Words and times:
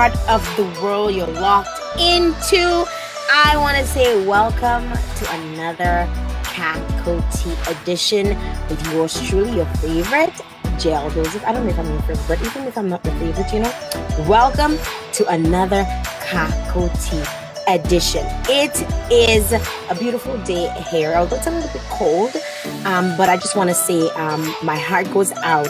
part 0.00 0.30
of 0.30 0.42
the 0.56 0.64
world 0.82 1.14
you're 1.14 1.26
locked 1.26 1.78
into. 1.98 2.86
I 3.30 3.54
want 3.58 3.76
to 3.76 3.84
say 3.84 4.26
welcome 4.26 4.88
to 5.18 5.34
another 5.34 6.08
Kakoti 6.42 7.52
edition 7.70 8.28
with 8.70 8.82
yours 8.94 9.20
truly, 9.28 9.56
your 9.56 9.66
favorite, 9.84 10.32
JL 10.80 11.12
Joseph. 11.12 11.44
I 11.46 11.52
don't 11.52 11.66
know 11.66 11.72
if 11.72 11.78
I'm 11.78 11.86
your 11.86 12.00
favorite, 12.00 12.28
but 12.28 12.46
even 12.46 12.66
if 12.66 12.78
I'm 12.78 12.88
not 12.88 13.04
your 13.04 13.14
favorite, 13.16 13.52
you 13.52 13.60
know, 13.60 13.74
welcome 14.26 14.78
to 15.12 15.26
another 15.28 15.84
Kakoti 16.24 17.20
edition. 17.68 18.24
It 18.48 18.80
is 19.12 19.52
a 19.52 19.94
beautiful 19.96 20.38
day 20.44 20.72
here, 20.90 21.12
although 21.12 21.36
it's 21.36 21.46
a 21.46 21.50
little 21.50 21.70
bit 21.74 21.82
cold. 21.90 22.34
Um, 22.84 23.16
but 23.16 23.28
I 23.28 23.36
just 23.36 23.56
want 23.56 23.70
to 23.70 23.74
say 23.74 24.08
um, 24.10 24.42
my 24.62 24.76
heart 24.76 25.10
goes 25.12 25.32
out 25.42 25.68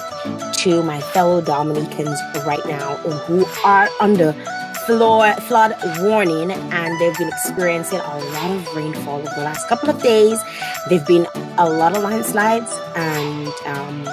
to 0.58 0.82
my 0.82 1.00
fellow 1.00 1.40
Dominicans 1.40 2.20
right 2.46 2.64
now 2.66 2.96
who 2.96 3.44
are 3.64 3.88
under 4.00 4.32
flood, 4.86 5.42
flood 5.44 5.74
warning 6.00 6.50
and 6.50 7.00
they've 7.00 7.16
been 7.18 7.28
experiencing 7.28 8.00
a 8.00 8.18
lot 8.18 8.50
of 8.50 8.74
rainfall 8.74 9.20
over 9.20 9.30
the 9.36 9.42
last 9.42 9.68
couple 9.68 9.90
of 9.90 10.02
days. 10.02 10.40
They've 10.88 11.06
been 11.06 11.26
a 11.58 11.68
lot 11.68 11.96
of 11.96 12.02
landslides 12.02 12.72
and 12.96 13.48
um, 13.66 14.08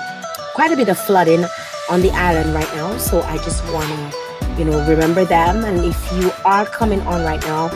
quite 0.54 0.72
a 0.72 0.76
bit 0.76 0.90
of 0.90 0.98
flooding 0.98 1.46
on 1.90 2.02
the 2.02 2.12
island 2.12 2.54
right 2.54 2.72
now. 2.76 2.98
So 2.98 3.22
I 3.22 3.38
just 3.38 3.64
want 3.74 3.90
to 3.90 4.28
you 4.58 4.66
know, 4.66 4.84
remember 4.88 5.24
them. 5.24 5.64
And 5.64 5.86
if 5.86 6.12
you 6.14 6.32
are 6.44 6.66
coming 6.66 7.02
on 7.02 7.24
right 7.24 7.42
now, 7.42 7.70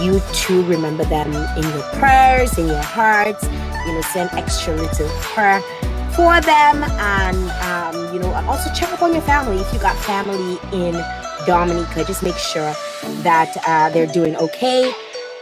you 0.00 0.20
too 0.32 0.64
remember 0.64 1.04
them 1.04 1.34
in 1.34 1.62
your 1.62 1.82
prayers, 1.94 2.56
in 2.56 2.68
your 2.68 2.82
hearts, 2.82 3.44
you 3.88 3.94
know, 3.94 4.02
send 4.02 4.30
extra 4.34 4.76
little 4.76 5.08
prayer 5.22 5.62
for 6.16 6.40
them. 6.42 6.84
And, 6.84 7.50
um, 7.62 8.14
you 8.14 8.20
know, 8.20 8.32
also 8.48 8.72
check 8.74 8.92
up 8.92 9.02
on 9.02 9.14
your 9.14 9.22
family. 9.22 9.58
If 9.58 9.74
you 9.74 9.80
got 9.80 9.96
family 10.04 10.58
in 10.74 10.94
Dominica, 11.46 12.04
just 12.06 12.22
make 12.24 12.38
sure 12.38 12.74
that 13.24 13.56
uh, 13.66 13.90
they're 13.90 14.06
doing 14.08 14.36
okay 14.36 14.92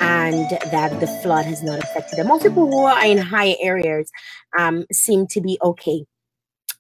and 0.01 0.51
that 0.73 1.01
the 1.01 1.09
flood 1.23 1.47
has 1.47 1.63
not 1.63 1.81
affected 1.85 2.19
them. 2.19 2.29
Most 2.29 2.45
people 2.45 2.67
who 2.69 2.87
are 2.87 3.05
in 3.07 3.19
higher 3.19 3.57
areas 3.61 4.11
um, 4.59 4.87
seem 4.93 5.27
to 5.29 5.43
be 5.43 5.59
okay 5.65 6.03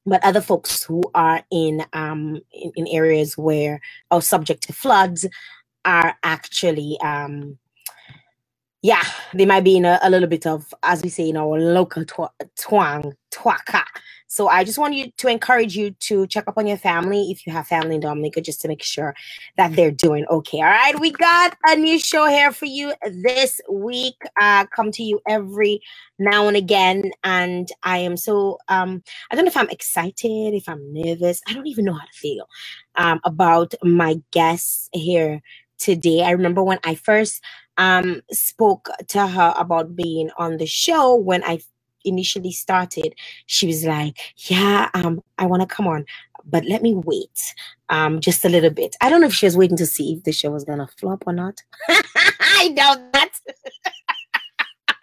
but 0.07 0.25
other 0.25 0.41
folks 0.41 0.83
who 0.85 1.03
are 1.15 1.43
in 1.51 1.85
um 1.93 2.41
in, 2.53 2.73
in 2.77 2.87
areas 2.89 3.37
where 3.37 3.81
are 4.11 4.23
subject 4.23 4.63
to 4.65 4.73
floods 4.73 5.27
are 5.85 6.17
actually 6.23 6.99
um 7.03 7.59
yeah 8.83 9.03
they 9.35 9.47
might 9.47 9.65
be 9.65 9.77
in 9.77 9.85
a, 9.87 9.99
a 10.03 10.11
little 10.11 10.29
bit 10.29 10.47
of 10.47 10.75
as 10.83 11.03
we 11.03 11.11
say 11.11 11.29
in 11.31 11.37
our 11.37 11.59
local 11.61 12.05
tw- 12.05 12.33
twang 12.59 13.13
twaka 13.33 13.85
so 14.27 14.49
I 14.49 14.65
just 14.65 14.79
want 14.79 14.95
you 14.95 15.11
to 15.19 15.29
encourage 15.29 15.77
you 15.77 15.91
to 15.93 16.27
check 16.27 16.49
up 16.49 16.59
on 16.59 16.67
your 16.67 16.77
family 16.79 17.31
if 17.31 17.47
you 17.47 17.53
have 17.53 17.67
family 17.67 17.97
in 17.97 18.01
Dominica, 18.01 18.41
just 18.41 18.61
to 18.63 18.69
make 18.69 18.83
sure 18.83 19.15
that 19.57 19.75
they're 19.77 19.91
doing 19.91 20.27
okay. 20.31 20.59
All 20.59 20.65
right, 20.65 20.99
we 20.99 21.11
got 21.11 21.57
a 21.67 21.77
new 21.77 21.99
show 21.99 22.27
here 22.27 22.53
for 22.53 22.67
you 22.67 22.93
this 23.25 23.61
week. 23.71 24.17
Uh, 24.41 24.67
come 24.67 24.91
to 24.93 25.03
you 25.03 25.21
every 25.29 25.81
now 26.19 26.49
and 26.49 26.57
again, 26.57 27.13
and 27.23 27.69
I 27.83 27.99
am 27.99 28.17
so 28.17 28.59
um, 28.69 29.03
I 29.31 29.37
don't 29.37 29.45
know 29.45 29.51
if 29.51 29.57
I'm 29.57 29.71
excited, 29.71 30.55
if 30.55 30.69
I'm 30.69 30.93
nervous. 30.93 31.43
I 31.47 31.53
don't 31.53 31.67
even 31.69 31.85
know 31.85 31.95
how 31.95 32.07
to 32.07 32.13
feel 32.13 32.47
um, 32.97 33.21
about 33.25 33.75
my 33.83 34.21
guests 34.33 34.89
here 34.93 35.43
today. 35.79 36.23
I 36.23 36.31
remember 36.31 36.63
when 36.63 36.79
I 36.85 36.95
first 36.95 37.43
um, 37.79 38.23
spoke 38.33 38.89
to 39.09 39.27
her 39.27 39.55
about 39.57 39.97
being 39.97 40.31
on 40.39 40.57
the 40.57 40.67
show 40.67 41.15
when 41.15 41.45
I 41.45 41.61
initially 42.05 42.53
started, 42.53 43.15
she 43.47 43.67
was 43.67 43.85
like, 43.85 44.17
"Yeah, 44.49 44.89
um, 44.95 45.23
I 45.39 45.47
want 45.47 45.63
to 45.63 45.67
come 45.67 45.87
on, 45.87 46.07
but 46.45 46.65
let 46.65 46.83
me 46.83 46.95
wait, 46.95 47.55
um, 47.89 48.21
just 48.21 48.45
a 48.45 48.49
little 48.49 48.71
bit." 48.71 48.97
I 49.01 49.11
don't 49.11 49.21
know 49.21 49.27
if 49.27 49.35
she 49.35 49.47
was 49.47 49.57
waiting 49.57 49.77
to 49.79 49.87
see 49.87 50.15
if 50.15 50.25
the 50.25 50.33
show 50.33 50.51
was 50.51 50.65
gonna 50.65 50.89
flop 50.99 51.25
or 51.27 51.33
not. 51.33 51.63
I 51.89 52.73
doubt 52.75 53.13
that. 53.13 53.33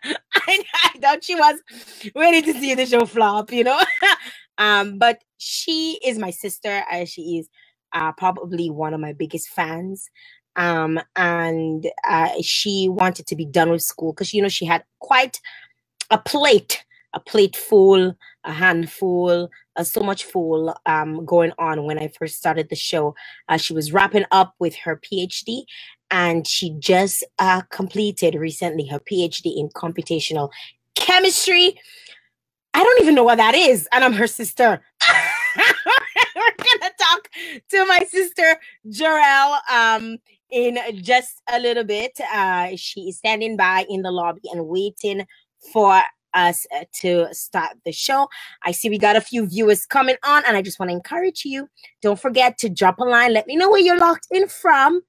I, 0.36 0.64
I 0.84 0.98
doubt 1.00 1.24
she 1.24 1.36
was 1.36 1.60
waiting 2.16 2.44
to 2.52 2.60
see 2.60 2.74
the 2.74 2.86
show 2.86 3.06
flop, 3.06 3.52
you 3.52 3.64
know. 3.64 3.80
um, 4.58 4.98
but 4.98 5.24
she 5.38 6.00
is 6.06 6.18
my 6.18 6.32
sister. 6.32 6.84
Uh, 6.92 7.06
she 7.06 7.38
is 7.38 7.50
uh, 7.94 8.12
probably 8.14 8.70
one 8.70 8.94
of 8.94 9.00
my 9.00 9.14
biggest 9.14 9.50
fans 9.50 10.10
um 10.56 11.00
and 11.16 11.88
uh, 12.08 12.30
she 12.41 12.88
wanted 12.90 13.25
to 13.28 13.36
be 13.36 13.46
done 13.46 13.72
with 13.72 13.81
school 13.81 14.14
because 14.14 14.34
you 14.34 14.41
know 14.41 14.50
she 14.50 14.66
had 14.66 14.84
quite 15.00 15.40
a 16.12 16.18
plate 16.18 16.84
a 17.14 17.19
plate 17.19 17.56
full, 17.56 18.16
a 18.44 18.52
handful, 18.52 19.50
uh, 19.75 19.84
so 19.84 20.02
much 20.02 20.25
full 20.25 20.75
um, 20.86 21.25
going 21.25 21.52
on 21.58 21.86
when 21.86 22.00
I 22.00 22.09
first 22.19 22.36
started 22.36 22.69
the 22.69 22.75
show. 22.75 23.16
Uh, 23.47 23.58
she 23.58 23.74
was 23.74 23.94
wrapping 23.94 24.25
up 24.31 24.56
with 24.59 24.75
her 24.78 25.00
PhD 25.00 25.63
and 26.12 26.47
she 26.47 26.75
just 26.80 27.24
uh, 27.40 27.62
completed 27.72 28.36
recently 28.36 28.88
her 28.88 29.00
PhD 29.00 29.58
in 29.58 29.69
computational 29.69 30.52
chemistry. 30.96 31.80
I 32.74 32.84
don't 32.84 33.02
even 33.02 33.16
know 33.16 33.24
what 33.24 33.38
that 33.38 33.56
is, 33.56 33.88
and 33.92 34.03
I'm 34.03 34.13
her 34.13 34.28
sister. 34.28 34.81
We're 36.36 36.56
gonna 36.58 36.92
talk 37.00 37.30
to 37.69 37.86
my 37.86 38.00
sister 38.09 38.58
Jarell 38.88 39.59
um, 39.72 40.18
in 40.53 40.78
just 41.02 41.41
a 41.52 41.59
little 41.59 41.84
bit. 41.84 42.18
Uh, 42.34 42.69
she 42.75 43.09
is 43.09 43.18
standing 43.18 43.58
by 43.58 43.86
in 43.90 44.03
the 44.03 44.12
lobby 44.12 44.41
and 44.52 44.68
waiting 44.68 45.25
for 45.74 46.02
us 46.34 46.66
uh, 46.75 46.84
to 47.02 47.28
start 47.34 47.75
the 47.86 47.91
show. 47.91 48.28
I 48.63 48.72
see 48.72 48.90
we 48.90 48.97
got 48.97 49.16
a 49.16 49.22
few 49.22 49.47
viewers 49.47 49.86
coming 49.86 50.16
on, 50.24 50.44
and 50.47 50.56
I 50.56 50.62
just 50.62 50.80
want 50.80 50.90
to 50.90 50.96
encourage 50.96 51.44
you. 51.44 51.68
Don't 52.02 52.19
forget 52.19 52.58
to 52.59 52.69
drop 52.69 53.00
a 53.00 53.03
line. 53.03 53.34
Let 53.34 53.47
me 53.47 53.56
know 53.56 53.69
where 53.69 53.81
you're 53.81 53.97
locked 53.97 54.28
in 54.31 54.47
from. 54.47 55.02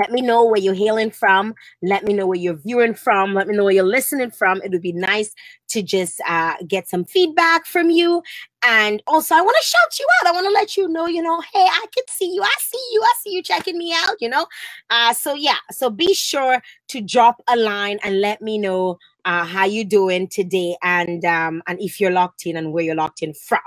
Let 0.00 0.10
me 0.12 0.22
know 0.22 0.44
where 0.44 0.60
you're 0.60 0.74
hailing 0.74 1.10
from. 1.10 1.54
Let 1.82 2.04
me 2.04 2.14
know 2.14 2.26
where 2.26 2.38
you're 2.38 2.56
viewing 2.56 2.94
from. 2.94 3.34
Let 3.34 3.46
me 3.48 3.56
know 3.56 3.64
where 3.64 3.74
you're 3.74 3.84
listening 3.84 4.30
from. 4.30 4.62
It 4.62 4.70
would 4.70 4.82
be 4.82 4.92
nice 4.92 5.34
to 5.68 5.82
just 5.82 6.20
uh, 6.26 6.54
get 6.66 6.88
some 6.88 7.04
feedback 7.04 7.66
from 7.66 7.90
you. 7.90 8.22
And 8.64 9.02
also, 9.06 9.34
I 9.34 9.40
want 9.40 9.56
to 9.60 9.66
shout 9.68 9.98
you 9.98 10.06
out. 10.20 10.28
I 10.28 10.32
want 10.32 10.46
to 10.46 10.52
let 10.52 10.76
you 10.76 10.88
know, 10.88 11.06
you 11.06 11.22
know, 11.22 11.40
hey, 11.52 11.64
I 11.64 11.84
can 11.94 12.04
see 12.08 12.32
you. 12.34 12.42
I 12.42 12.54
see 12.60 12.88
you. 12.92 13.02
I 13.02 13.12
see 13.22 13.30
you 13.30 13.42
checking 13.42 13.78
me 13.78 13.94
out, 13.94 14.16
you 14.20 14.28
know. 14.28 14.46
Uh, 14.90 15.12
so 15.12 15.34
yeah, 15.34 15.56
so 15.70 15.90
be 15.90 16.14
sure 16.14 16.62
to 16.88 17.00
drop 17.00 17.42
a 17.48 17.56
line 17.56 17.98
and 18.02 18.20
let 18.20 18.40
me 18.42 18.58
know 18.58 18.98
uh, 19.24 19.44
how 19.44 19.64
you 19.64 19.84
doing 19.84 20.28
today 20.28 20.76
and 20.82 21.24
um, 21.24 21.62
and 21.66 21.80
if 21.80 22.00
you're 22.00 22.10
locked 22.10 22.46
in 22.46 22.56
and 22.56 22.72
where 22.72 22.84
you're 22.84 22.94
locked 22.94 23.22
in 23.22 23.34
from. 23.34 23.60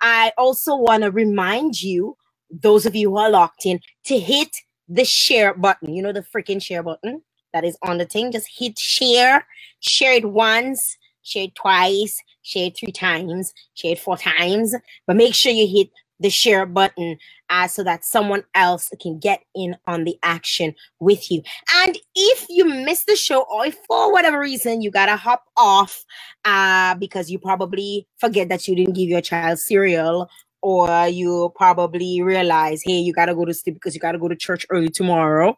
I 0.00 0.32
also 0.36 0.76
want 0.76 1.02
to 1.04 1.10
remind 1.10 1.82
you, 1.82 2.16
those 2.50 2.86
of 2.86 2.94
you 2.94 3.10
who 3.10 3.18
are 3.18 3.30
locked 3.30 3.66
in, 3.66 3.80
to 4.04 4.18
hit 4.18 4.56
the 4.90 5.04
share 5.04 5.54
button. 5.54 5.94
You 5.94 6.02
know 6.02 6.12
the 6.12 6.22
freaking 6.22 6.62
share 6.62 6.82
button 6.82 7.22
that 7.54 7.64
is 7.64 7.78
on 7.82 7.98
the 7.98 8.04
thing. 8.04 8.32
Just 8.32 8.48
hit 8.54 8.78
share, 8.78 9.46
share 9.78 10.12
it 10.12 10.26
once, 10.26 10.98
share 11.22 11.44
it 11.44 11.54
twice, 11.54 12.20
share 12.42 12.66
it 12.66 12.76
three 12.78 12.92
times, 12.92 13.54
share 13.74 13.92
it 13.92 14.00
four 14.00 14.18
times, 14.18 14.74
but 15.06 15.16
make 15.16 15.34
sure 15.34 15.52
you 15.52 15.66
hit 15.66 15.90
the 16.20 16.28
share 16.28 16.66
button 16.66 17.16
uh, 17.48 17.66
so 17.66 17.82
that 17.82 18.04
someone 18.04 18.44
else 18.54 18.90
can 19.00 19.18
get 19.18 19.42
in 19.54 19.74
on 19.86 20.04
the 20.04 20.18
action 20.22 20.74
with 20.98 21.30
you. 21.30 21.42
And 21.76 21.98
if 22.14 22.46
you 22.50 22.66
miss 22.66 23.04
the 23.04 23.16
show 23.16 23.46
or 23.50 23.66
if 23.66 23.78
for 23.88 24.12
whatever 24.12 24.38
reason 24.38 24.82
you 24.82 24.90
gotta 24.90 25.16
hop 25.16 25.44
off 25.56 26.04
uh, 26.44 26.94
because 26.96 27.30
you 27.30 27.38
probably 27.38 28.06
forget 28.18 28.50
that 28.50 28.68
you 28.68 28.76
didn't 28.76 28.94
give 28.94 29.08
your 29.08 29.22
child 29.22 29.58
cereal 29.58 30.28
or 30.62 31.08
you 31.08 31.52
probably 31.56 32.22
realize, 32.22 32.82
hey, 32.84 32.98
you 32.98 33.12
gotta 33.12 33.34
go 33.34 33.44
to 33.44 33.54
sleep 33.54 33.74
because 33.74 33.94
you 33.94 34.00
gotta 34.00 34.18
go 34.18 34.28
to 34.28 34.36
church 34.36 34.64
early 34.70 34.88
tomorrow. 34.88 35.56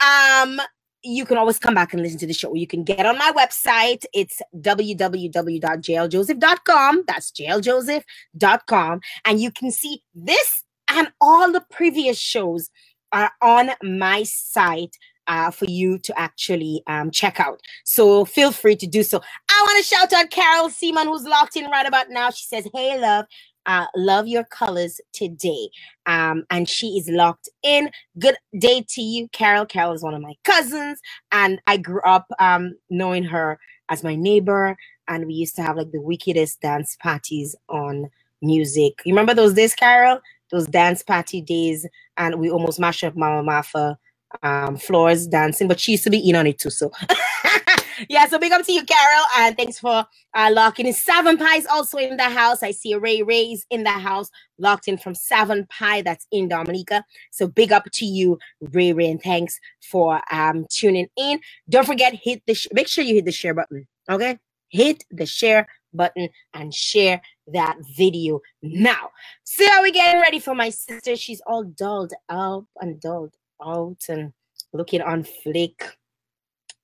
Um, 0.00 0.60
you 1.02 1.24
can 1.24 1.38
always 1.38 1.58
come 1.58 1.74
back 1.74 1.92
and 1.92 2.00
listen 2.02 2.18
to 2.18 2.26
the 2.26 2.34
show. 2.34 2.54
You 2.54 2.66
can 2.66 2.82
get 2.84 3.06
on 3.06 3.16
my 3.16 3.32
website. 3.32 4.04
It's 4.12 4.42
www.jljoseph.com. 4.56 7.04
That's 7.06 7.32
jljoseph.com. 7.32 9.00
And 9.24 9.40
you 9.40 9.50
can 9.50 9.70
see 9.70 10.02
this 10.14 10.62
and 10.88 11.10
all 11.20 11.50
the 11.52 11.64
previous 11.70 12.18
shows 12.18 12.68
are 13.12 13.30
on 13.40 13.70
my 13.82 14.24
site 14.24 14.96
uh, 15.26 15.50
for 15.50 15.66
you 15.66 15.98
to 15.98 16.18
actually 16.18 16.82
um, 16.88 17.10
check 17.10 17.38
out. 17.38 17.60
So 17.84 18.24
feel 18.24 18.50
free 18.50 18.74
to 18.76 18.86
do 18.86 19.02
so. 19.04 19.20
I 19.48 19.64
want 19.66 19.78
to 19.78 19.84
shout 19.88 20.12
out 20.12 20.30
Carol 20.30 20.70
Seaman, 20.70 21.06
who's 21.06 21.24
locked 21.24 21.56
in 21.56 21.70
right 21.70 21.86
about 21.86 22.10
now. 22.10 22.30
She 22.30 22.46
says, 22.46 22.66
Hey, 22.74 23.00
love, 23.00 23.26
uh, 23.70 23.86
love 23.94 24.26
your 24.26 24.42
colors 24.42 25.00
today. 25.12 25.70
Um, 26.06 26.44
and 26.50 26.68
she 26.68 26.98
is 26.98 27.08
locked 27.08 27.48
in. 27.62 27.90
Good 28.18 28.36
day 28.58 28.84
to 28.88 29.00
you, 29.00 29.28
Carol. 29.28 29.64
Carol 29.64 29.92
is 29.92 30.02
one 30.02 30.12
of 30.14 30.20
my 30.20 30.34
cousins, 30.42 31.00
and 31.30 31.60
I 31.68 31.76
grew 31.76 32.00
up 32.02 32.26
um, 32.40 32.74
knowing 32.90 33.22
her 33.22 33.60
as 33.88 34.02
my 34.02 34.16
neighbor. 34.16 34.76
And 35.06 35.26
we 35.26 35.34
used 35.34 35.54
to 35.56 35.62
have 35.62 35.76
like 35.76 35.92
the 35.92 36.00
wickedest 36.00 36.60
dance 36.60 36.96
parties 37.00 37.54
on 37.68 38.10
music. 38.42 38.94
You 39.04 39.12
remember 39.14 39.34
those 39.34 39.54
days, 39.54 39.74
Carol? 39.76 40.20
Those 40.50 40.66
dance 40.66 41.04
party 41.04 41.40
days, 41.40 41.86
and 42.16 42.40
we 42.40 42.50
almost 42.50 42.80
mashed 42.80 43.04
up 43.04 43.16
Mama 43.16 43.44
Martha 43.44 43.96
um, 44.42 44.78
floors 44.78 45.28
dancing, 45.28 45.68
but 45.68 45.78
she 45.78 45.92
used 45.92 46.04
to 46.04 46.10
be 46.10 46.28
in 46.28 46.34
on 46.34 46.48
it 46.48 46.58
too. 46.58 46.70
So 46.70 46.90
yeah, 48.08 48.26
so 48.26 48.38
big 48.38 48.52
up 48.52 48.64
to 48.64 48.72
you, 48.72 48.84
Carol, 48.84 49.24
and 49.38 49.56
thanks 49.56 49.78
for 49.78 50.06
uh, 50.34 50.50
locking 50.52 50.86
in. 50.86 50.92
Seven 50.92 51.36
Pies 51.36 51.66
also 51.66 51.98
in 51.98 52.16
the 52.16 52.28
house. 52.28 52.62
I 52.62 52.70
see 52.70 52.94
Ray 52.94 53.22
Ray's 53.22 53.66
in 53.70 53.82
the 53.82 53.90
house, 53.90 54.30
locked 54.58 54.88
in 54.88 54.98
from 54.98 55.14
Seven 55.14 55.66
Pie. 55.66 56.02
That's 56.02 56.26
in 56.30 56.48
Dominica. 56.48 57.04
So 57.30 57.48
big 57.48 57.72
up 57.72 57.84
to 57.92 58.06
you, 58.06 58.38
Ray 58.60 58.92
Ray, 58.92 59.10
and 59.10 59.22
thanks 59.22 59.58
for 59.90 60.20
um 60.32 60.66
tuning 60.70 61.08
in. 61.16 61.40
Don't 61.68 61.86
forget 61.86 62.14
hit 62.14 62.42
the 62.46 62.54
sh- 62.54 62.68
make 62.72 62.88
sure 62.88 63.04
you 63.04 63.14
hit 63.14 63.24
the 63.24 63.32
share 63.32 63.54
button. 63.54 63.86
Okay, 64.08 64.38
hit 64.68 65.04
the 65.10 65.26
share 65.26 65.66
button 65.92 66.28
and 66.54 66.72
share 66.72 67.20
that 67.48 67.76
video 67.96 68.40
now. 68.62 69.10
So 69.44 69.64
are 69.72 69.82
we 69.82 69.90
getting 69.90 70.20
ready 70.20 70.38
for 70.38 70.54
my 70.54 70.70
sister? 70.70 71.16
She's 71.16 71.42
all 71.46 71.64
dolled 71.64 72.12
up 72.28 72.64
and 72.80 73.00
dolled 73.00 73.34
out 73.64 73.98
and 74.08 74.32
looking 74.72 75.02
on 75.02 75.24
flick. 75.24 75.82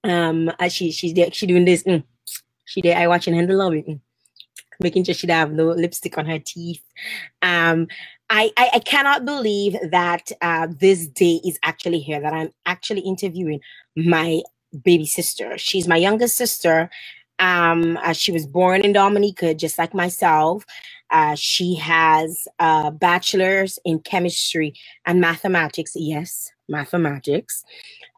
Um, 0.08 0.52
she 0.68 0.90
she's 0.90 1.14
there, 1.14 1.30
she 1.32 1.46
doing 1.46 1.64
this. 1.64 1.82
Mm. 1.82 2.04
She 2.64 2.80
there, 2.80 2.96
I 2.96 3.06
watching 3.06 3.34
Handle 3.34 3.58
Love 3.58 3.72
mm. 3.72 4.00
making 4.80 5.04
sure 5.04 5.14
she 5.14 5.28
have 5.28 5.52
no 5.52 5.68
lipstick 5.68 6.18
on 6.18 6.26
her 6.26 6.38
teeth. 6.38 6.82
Um, 7.42 7.88
I, 8.28 8.50
I, 8.56 8.70
I 8.74 8.78
cannot 8.80 9.24
believe 9.24 9.76
that 9.90 10.32
uh, 10.42 10.66
this 10.68 11.06
day 11.06 11.40
is 11.44 11.58
actually 11.62 12.00
here. 12.00 12.20
That 12.20 12.32
I'm 12.32 12.50
actually 12.66 13.02
interviewing 13.02 13.60
my 13.96 14.42
baby 14.82 15.06
sister. 15.06 15.56
She's 15.58 15.86
my 15.86 15.96
youngest 15.96 16.36
sister, 16.36 16.90
um, 17.38 17.98
uh, 18.02 18.12
she 18.12 18.32
was 18.32 18.46
born 18.46 18.82
in 18.82 18.92
Dominica, 18.92 19.54
just 19.54 19.78
like 19.78 19.94
myself. 19.94 20.64
Uh, 21.10 21.34
she 21.34 21.74
has 21.76 22.48
a 22.58 22.90
bachelor's 22.90 23.78
in 23.84 24.00
chemistry 24.00 24.74
and 25.04 25.20
mathematics. 25.20 25.92
Yes, 25.94 26.50
mathematics. 26.68 27.64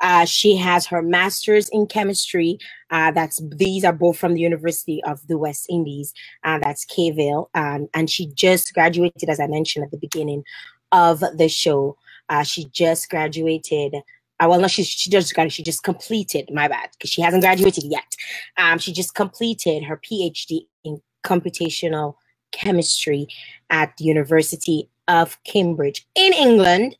Uh, 0.00 0.24
she 0.24 0.56
has 0.56 0.86
her 0.86 1.02
master's 1.02 1.68
in 1.70 1.86
chemistry. 1.86 2.58
Uh, 2.90 3.10
that's 3.10 3.42
these 3.56 3.84
are 3.84 3.92
both 3.92 4.18
from 4.18 4.34
the 4.34 4.40
University 4.40 5.02
of 5.04 5.26
the 5.26 5.38
West 5.38 5.66
Indies. 5.68 6.12
Uh, 6.44 6.58
that's 6.58 6.84
Cave 6.84 7.16
Hill, 7.16 7.50
um, 7.54 7.88
and 7.94 8.08
she 8.08 8.26
just 8.34 8.72
graduated, 8.74 9.28
as 9.28 9.40
I 9.40 9.46
mentioned 9.46 9.84
at 9.84 9.90
the 9.90 9.98
beginning 9.98 10.44
of 10.92 11.20
the 11.36 11.48
show. 11.48 11.96
Uh, 12.28 12.42
she 12.42 12.66
just 12.66 13.08
graduated 13.08 13.94
uh, 14.40 14.46
well, 14.48 14.60
no, 14.60 14.68
she 14.68 14.84
she 14.84 15.10
just 15.10 15.34
got 15.34 15.50
she 15.50 15.62
just 15.62 15.82
completed. 15.82 16.48
My 16.52 16.68
bad, 16.68 16.90
because 16.92 17.10
she 17.10 17.22
hasn't 17.22 17.42
graduated 17.42 17.84
yet. 17.84 18.14
Um, 18.56 18.78
she 18.78 18.92
just 18.92 19.14
completed 19.14 19.82
her 19.84 19.96
PhD 19.96 20.66
in 20.84 21.00
computational 21.24 22.14
chemistry 22.52 23.26
at 23.70 23.96
the 23.96 24.04
University 24.04 24.88
of 25.08 25.42
Cambridge 25.44 26.06
in 26.14 26.32
England. 26.32 26.96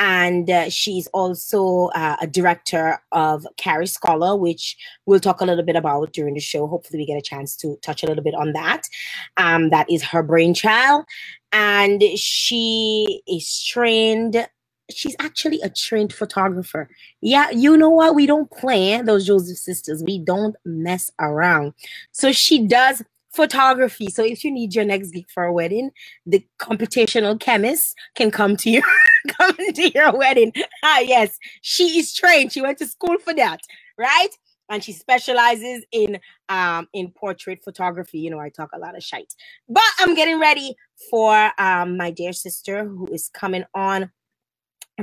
And 0.00 0.48
uh, 0.50 0.70
she's 0.70 1.06
also 1.08 1.88
uh, 1.94 2.16
a 2.20 2.26
director 2.26 2.98
of 3.12 3.46
CariScholar, 3.58 4.38
which 4.38 4.76
we'll 5.04 5.20
talk 5.20 5.42
a 5.42 5.44
little 5.44 5.64
bit 5.64 5.76
about 5.76 6.12
during 6.12 6.34
the 6.34 6.40
show. 6.40 6.66
Hopefully, 6.66 7.00
we 7.00 7.06
get 7.06 7.18
a 7.18 7.22
chance 7.22 7.54
to 7.58 7.76
touch 7.82 8.02
a 8.02 8.06
little 8.06 8.24
bit 8.24 8.34
on 8.34 8.54
that. 8.54 8.88
Um, 9.36 9.68
that 9.70 9.88
is 9.90 10.02
her 10.02 10.22
brainchild. 10.22 11.04
And 11.52 12.02
she 12.16 13.22
is 13.28 13.62
trained 13.62 14.48
she's 14.92 15.14
actually 15.20 15.60
a 15.62 15.70
trained 15.70 16.12
photographer. 16.12 16.88
Yeah, 17.20 17.50
you 17.50 17.76
know 17.76 17.90
what? 17.90 18.14
We 18.14 18.26
don't 18.26 18.50
play 18.50 19.00
those 19.02 19.26
Joseph 19.26 19.58
sisters. 19.58 20.02
We 20.02 20.18
don't 20.18 20.56
mess 20.64 21.10
around. 21.20 21.74
So 22.10 22.32
she 22.32 22.66
does 22.66 23.02
photography. 23.32 24.08
So 24.08 24.24
if 24.24 24.44
you 24.44 24.50
need 24.50 24.74
your 24.74 24.84
next 24.84 25.10
gig 25.10 25.26
for 25.32 25.44
a 25.44 25.52
wedding, 25.52 25.90
the 26.26 26.44
computational 26.58 27.38
chemist 27.38 27.96
can 28.14 28.30
come 28.30 28.56
to 28.58 28.70
you, 28.70 28.82
come 29.38 29.54
to 29.56 29.90
your 29.90 30.16
wedding. 30.16 30.52
Ah, 30.84 31.00
yes, 31.00 31.38
she 31.62 31.98
is 31.98 32.14
trained. 32.14 32.52
She 32.52 32.62
went 32.62 32.78
to 32.78 32.86
school 32.86 33.18
for 33.18 33.34
that, 33.34 33.60
right? 33.98 34.28
And 34.70 34.82
she 34.84 34.92
specializes 34.92 35.84
in 35.92 36.18
um 36.48 36.88
in 36.94 37.10
portrait 37.12 37.60
photography. 37.64 38.18
You 38.20 38.30
know, 38.30 38.40
I 38.40 38.50
talk 38.50 38.70
a 38.74 38.78
lot 38.78 38.96
of 38.96 39.02
shite. 39.02 39.34
But 39.68 39.82
I'm 40.00 40.14
getting 40.14 40.40
ready 40.40 40.74
for 41.10 41.52
um 41.58 41.96
my 41.96 42.10
dear 42.10 42.32
sister 42.32 42.84
who 42.84 43.06
is 43.12 43.30
coming 43.32 43.64
on 43.74 44.10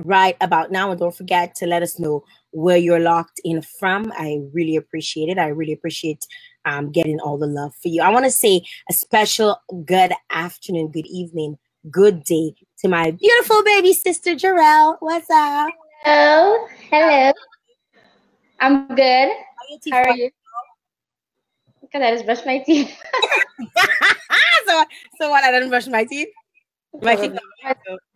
right 0.06 0.38
about 0.42 0.72
now. 0.72 0.92
And 0.92 1.00
don't 1.00 1.16
forget 1.16 1.56
to 1.56 1.68
let 1.68 1.84
us 1.84 2.00
know 2.00 2.24
where 2.52 2.78
you're 2.78 3.00
locked 3.00 3.42
in 3.44 3.62
from. 3.62 4.12
I 4.18 4.40
really 4.54 4.76
appreciate 4.76 5.30
it. 5.30 5.38
I 5.40 5.48
really 5.50 5.74
appreciate 5.74 6.26
um, 6.66 6.92
getting 6.92 7.20
all 7.20 7.38
the 7.38 7.48
love 7.48 7.74
for 7.82 7.90
you. 7.90 8.02
I 8.02 8.10
want 8.10 8.26
to 8.26 8.32
say 8.32 8.62
a 8.90 8.94
special 8.94 9.58
good 9.86 10.14
afternoon, 10.32 10.92
good 10.92 11.08
evening, 11.08 11.58
good 11.92 12.24
day 12.24 12.54
to 12.80 12.88
my 12.88 13.12
beautiful 13.12 13.64
baby 13.64 13.94
sister, 13.94 14.36
Jarrell. 14.36 14.98
What's 15.00 15.30
up? 15.30 15.70
Hello. 16.04 16.68
Hello. 16.90 17.32
I'm 18.60 18.88
good. 18.96 19.32
How 19.92 20.04
are 20.04 20.16
you? 20.16 20.30
Because 21.82 22.02
I 22.02 22.12
just 22.12 22.26
brushed 22.26 22.46
my 22.46 22.60
teeth. 22.60 22.92
so, 24.68 24.84
so 25.20 25.30
what? 25.30 25.44
I 25.44 25.52
didn't 25.52 25.70
brush 25.70 25.88
my 25.88 26.04
teeth? 26.04 26.28
My 27.02 27.16
teeth. 27.16 27.38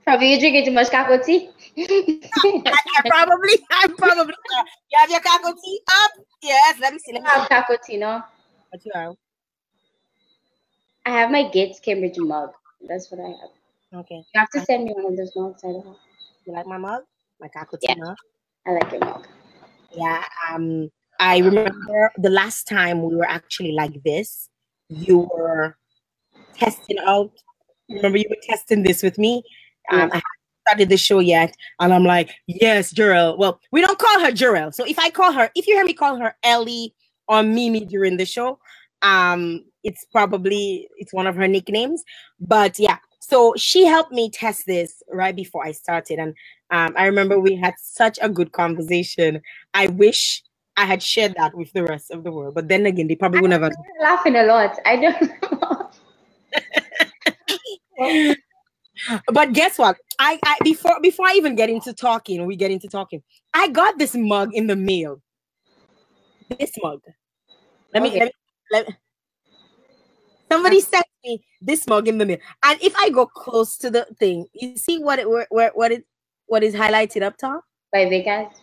Probably 0.03 0.33
you 0.33 0.39
drinking 0.39 0.65
too 0.65 0.71
much 0.71 0.88
kakao 0.88 1.23
tea. 1.23 1.50
I, 1.77 2.62
I 2.65 3.09
probably, 3.09 3.59
I 3.69 3.88
probably. 3.97 4.33
You 4.91 5.00
have 5.00 5.09
your 5.09 5.19
kakao 5.19 5.53
tea 5.63 5.81
up? 5.88 6.12
Yes. 6.41 6.79
Let 6.81 6.94
me 6.94 7.00
see. 7.00 7.13
Let 7.13 7.23
me 7.23 7.29
I 7.29 7.39
have 7.39 7.50
kakao 7.50 7.77
tea, 7.85 7.97
no. 7.97 8.23
What 8.69 8.85
you 8.85 8.91
have? 8.95 9.13
I 11.06 11.12
have 11.12 11.31
my 11.31 11.50
Gates 11.50 11.79
Cambridge 11.79 12.18
mug. 12.18 12.51
That's 12.88 13.12
what 13.12 13.21
I 13.21 13.29
have. 13.29 13.61
Okay. 13.94 14.24
You 14.34 14.40
have 14.40 14.50
to 14.52 14.62
send 14.62 14.86
me 14.86 14.94
one 14.96 15.14
of 15.14 15.18
those 15.18 15.32
mugs. 15.36 15.64
I 15.64 15.68
don't 15.68 15.86
know. 15.86 15.98
You 16.46 16.54
like 16.54 16.68
my 16.68 16.78
mug? 16.78 17.04
My 17.40 17.48
kakao 17.48 17.78
Yeah. 17.82 17.96
mug? 17.98 18.18
I 18.68 18.72
like 18.72 18.92
your 18.92 19.02
mug. 19.02 19.28
Yeah. 19.96 20.24
Um. 20.50 20.90
I 21.20 21.38
remember 21.40 22.12
the 22.18 22.30
last 22.30 22.68
time 22.68 23.04
we 23.04 23.16
were 23.16 23.30
actually 23.30 23.74
like 23.74 24.02
this. 24.04 24.50
You 24.90 25.30
were 25.34 25.78
testing 26.56 26.98
out. 27.06 27.32
Remember, 27.90 28.18
you 28.18 28.26
were 28.30 28.38
testing 28.44 28.84
this 28.84 29.04
with 29.04 29.18
me. 29.18 29.44
Um, 29.92 30.00
Yeah. 30.00 30.06
I 30.06 30.08
haven't 30.08 30.24
started 30.68 30.90
the 30.90 30.98
show 30.98 31.20
yet, 31.20 31.56
and 31.80 31.94
I'm 31.94 32.06
like, 32.06 32.32
yes, 32.48 32.92
Jurel. 32.94 33.38
Well, 33.38 33.60
we 33.72 33.82
don't 33.82 34.00
call 34.00 34.20
her 34.22 34.32
Jurel. 34.32 34.74
So 34.74 34.86
if 34.86 34.98
I 34.98 35.10
call 35.10 35.32
her, 35.34 35.52
if 35.56 35.68
you 35.68 35.76
hear 35.76 35.86
me 35.86 35.94
call 35.94 36.18
her 36.18 36.36
Ellie 36.44 36.95
or 37.28 37.44
Mimi 37.44 37.86
during 37.86 38.18
the 38.18 38.26
show, 38.26 38.60
um, 39.02 39.64
it's 39.83 40.06
probably 40.12 40.88
it's 40.98 41.14
one 41.14 41.28
of 41.28 41.36
her 41.36 41.48
nicknames. 41.48 42.04
But 42.40 42.80
yeah, 42.80 42.98
so 43.31 43.54
she 43.56 43.85
helped 43.85 44.11
me 44.11 44.30
test 44.30 44.66
this 44.66 45.02
right 45.09 45.33
before 45.33 45.66
I 45.66 45.71
started, 45.71 46.19
and 46.19 46.35
um, 46.69 46.94
I 46.97 47.06
remember 47.06 47.40
we 47.40 47.56
had 47.56 47.76
such 47.81 48.19
a 48.21 48.28
good 48.28 48.52
conversation. 48.52 49.42
I 49.73 49.88
wish 49.88 50.44
I 50.76 50.83
had 50.83 51.02
shared 51.02 51.35
that 51.38 51.56
with 51.56 51.71
the 51.71 51.85
rest 51.85 52.11
of 52.11 52.26
the 52.26 52.31
world, 52.31 52.56
but 52.56 52.68
then 52.68 52.85
again, 52.85 53.07
they 53.07 53.16
probably 53.16 53.40
would 53.40 53.52
never. 53.52 53.71
Laughing 54.02 54.35
a 54.35 54.44
lot. 54.44 54.78
I 54.85 54.97
don't 54.97 55.31
know. 57.97 58.35
But 59.31 59.54
guess 59.54 59.78
what? 59.78 59.95
I, 60.19 60.38
I 60.44 60.57
before 60.61 61.00
before 61.02 61.26
I 61.26 61.35
even 61.35 61.56
get 61.56 61.69
into 61.69 61.94
talking, 61.94 62.45
we 62.45 62.57
get 62.57 62.69
into 62.69 62.90
talking. 62.90 63.23
I 63.54 63.69
got 63.69 63.97
this 63.97 64.14
mug 64.14 64.50
in 64.54 64.68
the 64.68 64.76
mail. 64.76 65.21
This 66.59 66.73
mug. 66.83 67.00
Let 67.94 68.04
me, 68.04 68.11
let 68.11 68.26
me 68.26 68.31
let 68.73 68.88
me- 68.90 68.95
somebody 70.52 70.81
sent 70.81 71.06
me 71.24 71.44
this 71.62 71.88
mug 71.88 72.08
in 72.08 72.18
the 72.18 72.26
mail. 72.26 72.38
And 72.64 72.81
if 72.81 72.96
I 72.96 73.10
go 73.10 73.26
close 73.26 73.78
to 73.78 73.90
the 73.90 74.06
thing, 74.20 74.48
you 74.54 74.78
see 74.78 75.00
what 75.00 75.20
it 75.20 75.30
where, 75.30 75.48
where 75.50 75.72
what 75.74 75.92
it 75.92 76.06
what 76.48 76.64
is 76.64 76.74
highlighted 76.74 77.22
up 77.22 77.38
top? 77.38 77.64
By 77.94 78.10
Vegas. 78.10 78.54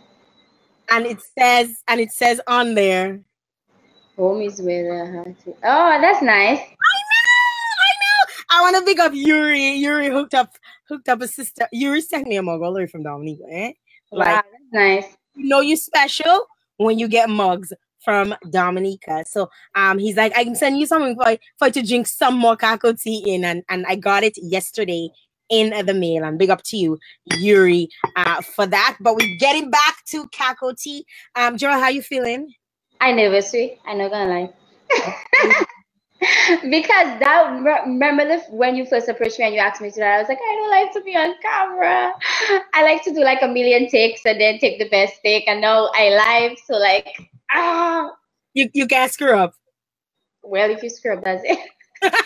And 0.90 1.06
it 1.06 1.20
says 1.38 1.82
and 1.88 2.00
it 2.00 2.12
says 2.12 2.40
on 2.46 2.74
there. 2.74 3.20
Home 4.16 4.42
is 4.42 4.60
where 4.60 5.06
the 5.06 5.12
heart 5.12 5.36
is. 5.46 5.54
Oh, 5.62 5.98
that's 6.00 6.22
nice. 6.22 6.58
I 6.58 6.62
know, 6.62 7.78
I 7.86 7.92
know. 8.02 8.32
I 8.50 8.60
want 8.62 8.76
to 8.76 8.82
pick 8.82 8.98
up 8.98 9.12
Yuri. 9.14 9.72
Yuri 9.74 10.08
hooked 10.08 10.34
up 10.34 10.54
hooked 10.88 11.08
up 11.08 11.22
a 11.22 11.28
sister. 11.28 11.68
Yuri 11.72 12.00
sent 12.00 12.26
me 12.26 12.36
a 12.36 12.42
mug 12.42 12.62
all 12.62 12.72
the 12.72 12.80
way 12.80 12.86
from 12.86 13.02
Dominica, 13.02 13.44
eh? 13.50 13.72
Like 14.10 14.26
wow, 14.26 14.34
that's 14.34 14.72
nice. 14.72 15.16
you 15.34 15.48
know 15.48 15.60
you're 15.60 15.76
special 15.76 16.46
when 16.78 16.98
you 16.98 17.08
get 17.08 17.28
mugs 17.28 17.72
from 18.04 18.34
Dominica. 18.50 19.24
So 19.26 19.50
um 19.74 19.98
he's 19.98 20.16
like, 20.16 20.36
I 20.36 20.44
can 20.44 20.56
send 20.56 20.78
you 20.78 20.86
something 20.86 21.14
for, 21.16 21.36
for 21.58 21.66
you 21.68 21.72
to 21.74 21.82
drink 21.82 22.06
some 22.06 22.36
more 22.38 22.56
kakao 22.56 23.00
tea 23.00 23.34
in. 23.34 23.44
And, 23.44 23.62
and 23.68 23.86
I 23.86 23.96
got 23.96 24.24
it 24.24 24.34
yesterday 24.36 25.10
in 25.48 25.86
the 25.86 25.94
mail. 25.94 26.24
And 26.24 26.38
big 26.38 26.50
up 26.50 26.62
to 26.64 26.76
you, 26.76 26.98
Yuri, 27.38 27.88
uh, 28.16 28.42
for 28.42 28.66
that. 28.66 28.96
But 29.00 29.16
we're 29.16 29.38
getting 29.38 29.70
back 29.70 30.04
to 30.10 30.26
kakao 30.28 30.78
tea. 30.80 31.06
Um, 31.34 31.56
Joel, 31.56 31.80
how 31.80 31.88
you 31.88 32.02
feeling? 32.02 32.52
I 33.00 33.12
never 33.12 33.40
see. 33.40 33.78
I 33.86 33.94
not 33.94 34.10
gonna 34.10 34.30
lie. 34.30 34.52
because 36.70 37.18
that 37.20 37.84
remember 37.86 38.26
the, 38.26 38.38
when 38.50 38.74
you 38.74 38.84
first 38.84 39.08
approached 39.08 39.38
me 39.38 39.44
and 39.44 39.54
you 39.54 39.60
asked 39.60 39.80
me 39.80 39.90
to 39.90 40.00
that, 40.00 40.16
I 40.16 40.18
was 40.18 40.28
like, 40.28 40.38
I 40.38 40.54
don't 40.56 40.70
like 40.70 40.92
to 40.94 41.00
be 41.02 41.16
on 41.16 41.34
camera. 41.40 42.12
I 42.74 42.82
like 42.82 43.04
to 43.04 43.14
do 43.14 43.20
like 43.20 43.42
a 43.42 43.48
million 43.48 43.88
takes 43.88 44.26
and 44.26 44.40
then 44.40 44.58
take 44.58 44.78
the 44.78 44.88
best 44.88 45.20
take. 45.22 45.46
And 45.46 45.60
now 45.60 45.90
I 45.94 46.10
live, 46.10 46.58
so 46.66 46.74
like 46.74 47.06
ah. 47.52 48.10
You 48.54 48.68
you 48.74 48.86
can't 48.86 49.12
screw 49.12 49.36
up. 49.36 49.54
Well, 50.42 50.70
if 50.70 50.82
you 50.82 50.90
screw 50.90 51.14
up, 51.14 51.24
that's 51.24 51.42
it. 51.44 51.58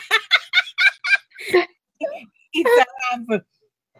It's 2.54 2.86
a, 2.86 3.14
um, 3.14 3.26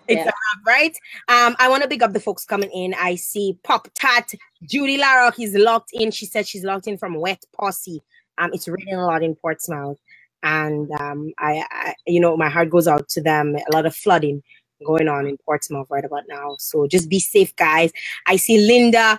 It's 0.09 0.19
yeah. 0.19 0.23
a 0.25 0.27
wrap, 0.27 0.67
right? 0.67 0.97
Um, 1.29 1.57
I 1.59 1.69
want 1.69 1.83
to 1.83 1.89
pick 1.89 2.03
up 2.03 2.13
the 2.13 2.21
folks 2.21 2.45
coming 2.45 2.71
in. 2.71 2.95
I 2.95 3.15
see 3.15 3.59
Pop 3.63 3.89
Tat, 3.95 4.33
Judy 4.65 4.99
Larrock 4.99 5.43
is 5.43 5.55
locked 5.55 5.91
in. 5.93 6.11
She 6.11 6.27
said 6.27 6.47
she's 6.47 6.65
locked 6.65 6.87
in 6.87 6.99
from 6.99 7.15
Wet 7.15 7.43
Posse. 7.57 8.03
Um, 8.39 8.51
it's 8.53 8.69
raining 8.69 8.95
a 8.95 9.07
lot 9.07 9.23
in 9.23 9.35
Portsmouth, 9.37 9.99
and 10.43 10.91
um, 11.01 11.33
I, 11.39 11.65
I, 11.71 11.95
you 12.07 12.21
know, 12.21 12.37
my 12.37 12.49
heart 12.49 12.71
goes 12.71 12.89
out 12.89 13.09
to 13.11 13.23
them. 13.23 13.57
A 13.57 13.73
lot 13.73 13.87
of 13.87 13.95
flooding 13.95 14.43
going 14.85 15.09
on 15.09 15.27
in 15.27 15.37
Portsmouth 15.45 15.87
right 15.91 16.05
about 16.05 16.25
now. 16.29 16.57
So 16.59 16.87
just 16.87 17.09
be 17.09 17.21
safe, 17.21 17.55
guys. 17.57 17.93
I 18.27 18.37
see 18.37 18.59
Linda 18.59 19.19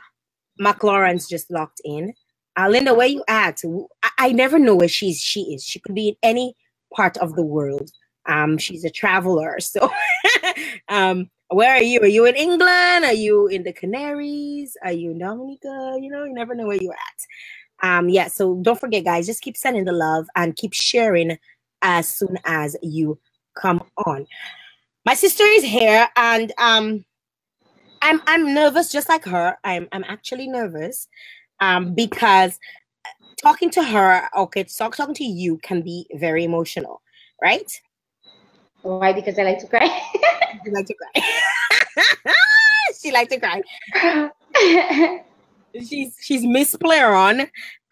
McLaurin's 0.60 1.28
just 1.28 1.52
locked 1.52 1.82
in. 1.84 2.14
Uh, 2.58 2.70
Linda, 2.70 2.94
where 2.94 3.08
you 3.08 3.24
at? 3.28 3.62
I, 4.04 4.10
I 4.20 4.32
never 4.32 4.60
know 4.60 4.76
where 4.76 4.88
she's 4.88 5.20
she 5.20 5.42
is. 5.54 5.64
She 5.64 5.80
could 5.80 5.96
be 5.96 6.10
in 6.10 6.16
any 6.24 6.56
part 6.96 7.18
of 7.18 7.36
the 7.36 7.44
world. 7.44 7.90
Um, 8.28 8.58
she's 8.58 8.86
a 8.86 8.90
traveler. 8.90 9.58
So 9.62 9.92
um, 10.90 11.30
where 11.50 11.72
are 11.72 11.82
you? 11.84 12.00
Are 12.02 12.08
you 12.08 12.26
in 12.26 12.36
England? 12.36 13.06
Are 13.06 13.14
you 13.14 13.48
in 13.48 13.64
the 13.64 13.74
Canaries? 13.74 14.78
Are 14.84 14.92
you 14.92 15.12
in 15.12 15.20
Dominica? 15.20 15.98
You 16.00 16.10
know, 16.10 16.26
you 16.26 16.34
never 16.34 16.56
know 16.56 16.68
where 16.68 16.78
you're 16.82 16.94
at. 16.94 17.88
Um, 17.98 18.10
yeah, 18.10 18.28
so 18.28 18.60
don't 18.62 18.80
forget, 18.80 19.04
guys, 19.04 19.26
just 19.26 19.42
keep 19.42 19.58
sending 19.58 19.86
the 19.86 19.92
love 19.92 20.28
and 20.36 20.56
keep 20.56 20.74
sharing 20.74 21.38
as 21.82 22.08
soon 22.08 22.38
as 22.46 22.78
you 22.82 23.20
come 23.56 23.84
on. 24.06 24.26
My 25.06 25.16
sister 25.16 25.44
is 25.44 25.64
here 25.64 26.08
and 26.16 26.54
um 26.58 27.06
I'm 28.04 28.22
I'm 28.28 28.54
nervous 28.54 28.92
just 28.92 29.10
like 29.10 29.24
her. 29.26 29.58
I'm 29.64 29.88
I'm 29.92 30.04
actually 30.04 30.48
nervous 30.48 31.08
um 31.62 31.96
because 31.96 32.60
talking 33.42 33.70
to 33.72 33.84
her, 33.84 34.30
okay, 34.38 34.66
talk, 34.66 34.96
talking 34.96 35.16
to 35.16 35.24
you 35.24 35.58
can 35.64 35.82
be 35.82 36.06
very 36.16 36.44
emotional, 36.44 37.02
right? 37.42 37.72
Why? 38.82 39.14
Because 39.14 39.40
I 39.40 39.44
like 39.44 39.60
to 39.60 39.68
cry. 39.68 39.86
you 40.66 40.74
like 40.74 40.86
to 40.88 40.94
cry. 40.94 42.34
she 43.02 43.12
likes 43.12 43.34
to 43.34 43.40
cry. 43.40 43.62
she's 45.88 46.18
she's 46.22 46.46
Miss 46.46 46.76
Player 46.76 47.14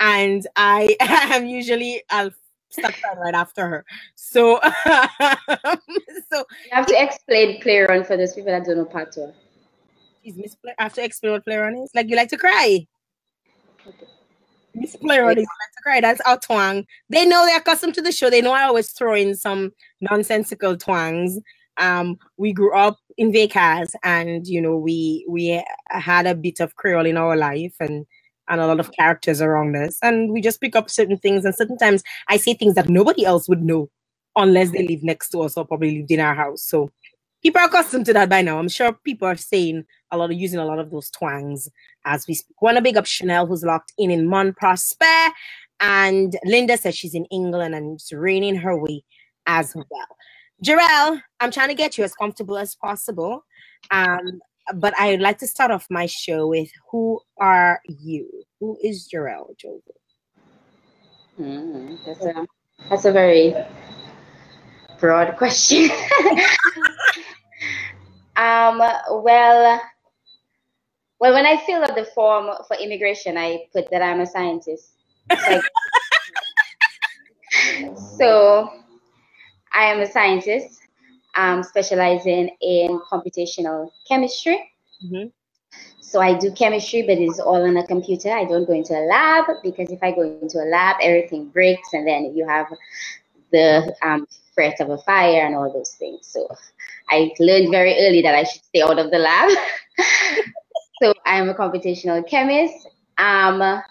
and 0.01 0.45
I 0.57 0.97
am 0.99 1.45
usually 1.45 2.03
I'll 2.09 2.31
start 2.69 2.95
crying 3.01 3.19
right 3.19 3.33
after 3.33 3.65
her. 3.65 3.85
So 4.15 4.59
so 6.29 6.45
you 6.65 6.71
have 6.71 6.85
to 6.87 7.01
explain 7.01 7.61
Player 7.61 8.03
for 8.03 8.17
those 8.17 8.33
people 8.35 8.51
that 8.51 8.65
don't 8.65 8.77
know 8.77 8.85
patois. 8.85 9.31
She's 10.23 10.37
Miss 10.37 10.55
Player. 10.55 10.75
I 10.79 10.83
have 10.83 10.93
to 10.95 11.03
explain 11.03 11.33
what 11.33 11.45
Player 11.45 11.69
is. 11.83 11.91
Like 11.95 12.09
you 12.09 12.15
like 12.17 12.29
to 12.29 12.37
cry. 12.37 12.87
Okay. 13.87 14.07
Miss 14.75 14.95
Player 14.95 15.29
is 15.31 15.37
like 15.37 15.73
to 15.77 15.83
cry. 15.83 16.01
That's 16.01 16.21
our 16.21 16.39
twang. 16.39 16.85
They 17.09 17.25
know 17.25 17.45
they're 17.45 17.59
accustomed 17.59 17.95
to 17.95 18.01
the 18.01 18.11
show. 18.11 18.29
They 18.29 18.41
know 18.41 18.53
I 18.53 18.63
always 18.63 18.91
throw 18.91 19.15
in 19.15 19.35
some 19.35 19.71
nonsensical 20.01 20.77
twangs. 20.77 21.39
Um, 21.77 22.17
we 22.37 22.53
grew 22.53 22.75
up 22.75 22.97
in 23.17 23.31
Vieille 23.33 23.49
Case, 23.49 23.95
and 24.03 24.47
you 24.47 24.61
know, 24.61 24.77
we 24.77 25.25
we 25.29 25.63
had 25.89 26.27
a 26.27 26.35
bit 26.35 26.59
of 26.61 26.75
Creole 26.75 27.05
in 27.07 27.17
our 27.17 27.37
life, 27.37 27.75
and 27.79 28.05
and 28.49 28.61
a 28.61 28.67
lot 28.67 28.79
of 28.81 28.91
characters 28.93 29.41
around 29.41 29.75
us, 29.77 29.97
and 30.03 30.31
we 30.33 30.41
just 30.41 30.61
pick 30.61 30.75
up 30.75 30.89
certain 30.89 31.17
things. 31.17 31.45
And 31.45 31.55
certain 31.55 31.77
times, 31.77 32.03
I 32.29 32.37
say 32.37 32.53
things 32.55 32.75
that 32.75 32.89
nobody 32.89 33.25
else 33.25 33.49
would 33.49 33.63
know 33.63 33.89
unless 34.37 34.71
they 34.71 34.87
live 34.87 35.03
next 35.03 35.29
to 35.31 35.41
us 35.41 35.57
or 35.57 35.65
probably 35.67 35.97
lived 35.99 36.11
in 36.11 36.19
our 36.21 36.35
house. 36.35 36.63
So 36.63 36.91
people 37.41 37.62
are 37.62 37.65
accustomed 37.65 38.05
to 38.07 38.13
that 38.13 38.29
by 38.29 38.41
now. 38.41 38.60
I'm 38.60 38.69
sure 38.69 38.93
people 38.93 39.27
are 39.27 39.36
saying 39.36 39.86
a 40.12 40.17
lot 40.17 40.31
of 40.31 40.38
using 40.38 40.60
a 40.60 40.65
lot 40.65 40.79
of 40.79 40.91
those 40.91 41.10
twangs 41.10 41.69
as 42.05 42.27
we 42.27 42.33
speak. 42.33 42.62
Want 42.62 42.77
to 42.77 42.81
big 42.81 42.98
up 42.98 43.05
Chanel, 43.05 43.48
who's 43.48 43.63
locked 43.63 43.93
in 43.98 44.12
in 44.12 44.27
Morne 44.27 44.53
Prosper, 44.53 45.05
and 45.79 46.38
Linda 46.45 46.77
says 46.77 46.95
she's 46.95 47.15
in 47.15 47.25
England 47.25 47.75
and 47.75 47.95
it's 47.95 48.12
raining 48.13 48.55
her 48.55 48.77
way 48.77 49.03
as 49.48 49.74
well. 49.75 50.17
Jarrell, 50.63 51.21
I'm 51.39 51.51
trying 51.51 51.69
to 51.69 51.74
get 51.74 51.98
you 51.98 52.03
as 52.03 52.13
comfortable 52.13 52.57
as 52.57 52.75
possible. 52.75 53.43
Um, 53.89 54.39
but 54.75 54.93
I'd 55.00 55.21
like 55.21 55.39
to 55.39 55.48
start 55.48 55.71
off 55.71 55.88
my 55.89 56.05
show 56.05 56.48
with 56.48 56.69
who 56.91 57.19
are 57.39 57.81
you? 57.88 58.29
Who 58.60 58.77
is 58.83 59.10
Jarrell 59.12 59.57
Joseph? 59.57 59.95
Mm, 61.39 61.98
that's 62.05 62.21
a 62.21 62.45
that's 62.89 63.05
a 63.05 63.12
very 63.12 63.55
broad 65.01 65.36
question. 65.36 65.89
um, 68.38 68.77
well, 68.77 69.81
well, 71.20 71.34
when 71.34 71.46
I 71.46 71.58
fill 71.65 71.84
out 71.84 71.96
the 71.96 72.05
form 72.15 72.50
for 72.67 72.77
immigration, 72.77 73.38
I 73.38 73.65
put 73.74 73.89
that 73.91 74.01
I'm 74.01 74.22
a 74.22 74.25
scientist. 74.25 74.93
Like, 75.29 75.63
so 78.17 78.70
I 79.74 79.86
am 79.86 80.00
a 80.00 80.10
scientist, 80.10 80.79
um, 81.36 81.63
specializing 81.63 82.55
in 82.62 83.01
computational 83.12 83.89
chemistry. 84.08 84.72
Mm-hmm. 85.03 85.27
So 86.00 86.20
I 86.20 86.38
do 86.38 86.51
chemistry, 86.51 87.03
but 87.03 87.17
it's 87.17 87.39
all 87.39 87.65
on 87.65 87.77
a 87.77 87.88
computer. 87.88 88.31
I 88.31 88.43
don't 88.43 88.65
go 88.65 88.74
into 88.74 88.93
a 88.93 89.05
lab 89.08 89.46
because 89.63 89.89
if 89.91 90.03
I 90.03 90.12
go 90.12 90.24
into 90.24 90.60
a 90.60 90.67
lab, 90.70 90.98
everything 91.01 91.48
breaks, 91.48 91.93
and 91.93 92.08
then 92.08 92.36
you 92.36 92.46
have 92.48 92.67
the 93.51 93.96
um, 94.01 94.27
threat 94.53 94.79
of 94.79 94.89
a 94.89 94.98
fire 95.00 95.46
and 95.46 95.55
all 95.55 95.72
those 95.72 95.96
things. 95.96 96.27
So 96.27 96.48
I 97.10 97.31
learned 97.39 97.72
very 97.72 97.96
early 98.00 98.22
that 98.22 98.36
I 98.36 98.43
should 98.43 98.63
stay 98.63 98.81
out 98.81 99.00
of 99.00 99.12
the 99.12 99.20
lab. 99.20 99.50
so 101.01 101.13
I'm 101.25 101.50
a 101.50 101.53
computational 101.53 102.27
chemist. 102.27 102.88
Um, 103.17 103.81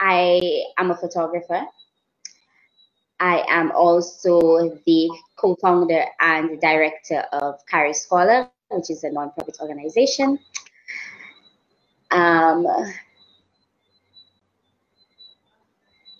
I 0.00 0.64
am 0.78 0.90
a 0.90 0.96
photographer. 0.96 1.62
I 3.20 3.44
am 3.48 3.72
also 3.72 4.78
the 4.86 5.10
co-founder 5.36 6.04
and 6.20 6.60
director 6.60 7.24
of 7.32 7.60
CariScholar, 7.72 8.50
which 8.70 8.90
is 8.90 9.04
a 9.04 9.10
nonprofit 9.10 9.60
organization. 9.60 10.38
Um, 12.10 12.66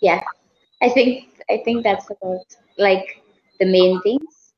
yeah, 0.00 0.22
I 0.82 0.88
think 0.88 1.28
I 1.50 1.62
think 1.64 1.84
that's 1.84 2.06
about 2.10 2.46
like 2.78 3.22
the 3.60 3.66
main 3.66 4.00
things 4.02 4.52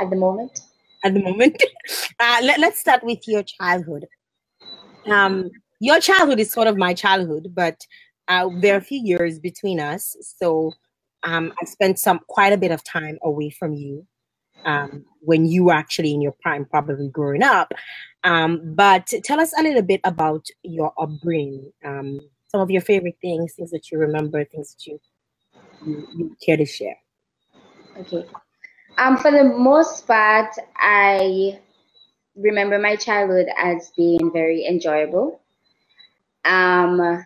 at 0.00 0.10
the 0.10 0.16
moment. 0.16 0.60
At 1.04 1.14
the 1.14 1.22
moment, 1.22 1.60
uh, 2.20 2.40
let, 2.42 2.60
let's 2.60 2.78
start 2.78 3.02
with 3.02 3.26
your 3.26 3.42
childhood. 3.42 4.06
Um, 5.10 5.50
your 5.80 5.98
childhood 5.98 6.38
is 6.38 6.52
sort 6.52 6.68
of 6.68 6.76
my 6.76 6.94
childhood, 6.94 7.48
but 7.54 7.80
uh, 8.28 8.48
there 8.60 8.74
are 8.74 8.78
a 8.78 8.82
few 8.82 9.00
years 9.02 9.40
between 9.40 9.80
us, 9.80 10.16
so 10.38 10.72
um, 11.24 11.52
I 11.60 11.64
spent 11.64 11.98
some 11.98 12.20
quite 12.28 12.52
a 12.52 12.56
bit 12.56 12.70
of 12.70 12.84
time 12.84 13.18
away 13.24 13.50
from 13.50 13.74
you 13.74 14.06
um, 14.64 15.04
when 15.20 15.46
you 15.46 15.64
were 15.64 15.72
actually 15.72 16.12
in 16.12 16.22
your 16.22 16.34
prime, 16.40 16.64
probably 16.64 17.08
growing 17.08 17.42
up. 17.42 17.72
Um, 18.24 18.74
but 18.74 19.12
tell 19.24 19.40
us 19.40 19.52
a 19.58 19.62
little 19.62 19.82
bit 19.82 20.00
about 20.04 20.46
your 20.62 20.92
upbringing, 20.98 21.72
um, 21.84 22.20
some 22.48 22.60
of 22.60 22.70
your 22.70 22.82
favorite 22.82 23.16
things, 23.20 23.54
things 23.54 23.70
that 23.72 23.90
you 23.90 23.98
remember, 23.98 24.44
things 24.44 24.74
that 24.74 24.86
you 24.86 25.00
you, 25.84 26.06
you 26.16 26.36
care 26.44 26.56
to 26.56 26.64
share. 26.64 26.96
Okay. 27.98 28.24
Um, 28.98 29.16
for 29.16 29.30
the 29.30 29.44
most 29.44 30.06
part, 30.06 30.54
I 30.76 31.60
remember 32.36 32.78
my 32.78 32.96
childhood 32.96 33.46
as 33.56 33.92
being 33.96 34.30
very 34.32 34.66
enjoyable. 34.66 35.40
Um, 36.44 37.24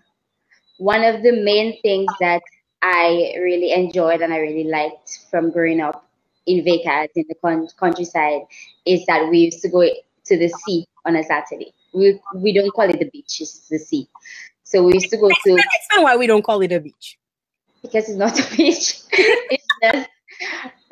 one 0.78 1.04
of 1.04 1.22
the 1.22 1.32
main 1.32 1.80
things 1.82 2.12
that 2.20 2.42
I 2.82 3.34
really 3.40 3.72
enjoyed 3.72 4.20
and 4.20 4.32
I 4.32 4.38
really 4.38 4.64
liked 4.64 5.20
from 5.30 5.50
growing 5.50 5.80
up 5.80 6.06
in 6.46 6.64
Vieille 6.64 6.82
Case 6.82 7.10
in 7.16 7.24
the 7.28 7.34
con- 7.34 7.68
countryside 7.78 8.42
is 8.84 9.04
that 9.06 9.28
we 9.28 9.38
used 9.38 9.62
to 9.62 9.68
go 9.68 9.82
to 9.82 10.38
the 10.38 10.48
sea 10.48 10.86
on 11.04 11.16
a 11.16 11.22
Saturday. 11.22 11.72
We 11.94 12.20
we 12.34 12.52
don't 12.52 12.70
call 12.72 12.90
it 12.90 12.98
the 12.98 13.10
beach; 13.10 13.40
it's 13.40 13.68
the 13.68 13.78
sea. 13.78 14.08
So 14.62 14.82
we 14.82 14.94
used 14.94 15.10
to 15.10 15.16
go 15.16 15.28
to. 15.28 15.54
Explain 15.54 16.02
why 16.02 16.16
we 16.16 16.26
don't 16.26 16.42
call 16.42 16.60
it 16.60 16.72
a 16.72 16.80
beach. 16.80 17.18
Because 17.82 18.08
it's 18.08 18.18
not 18.18 18.38
a 18.38 18.56
beach. 18.56 19.00
it's 19.12 19.66
just 19.82 20.08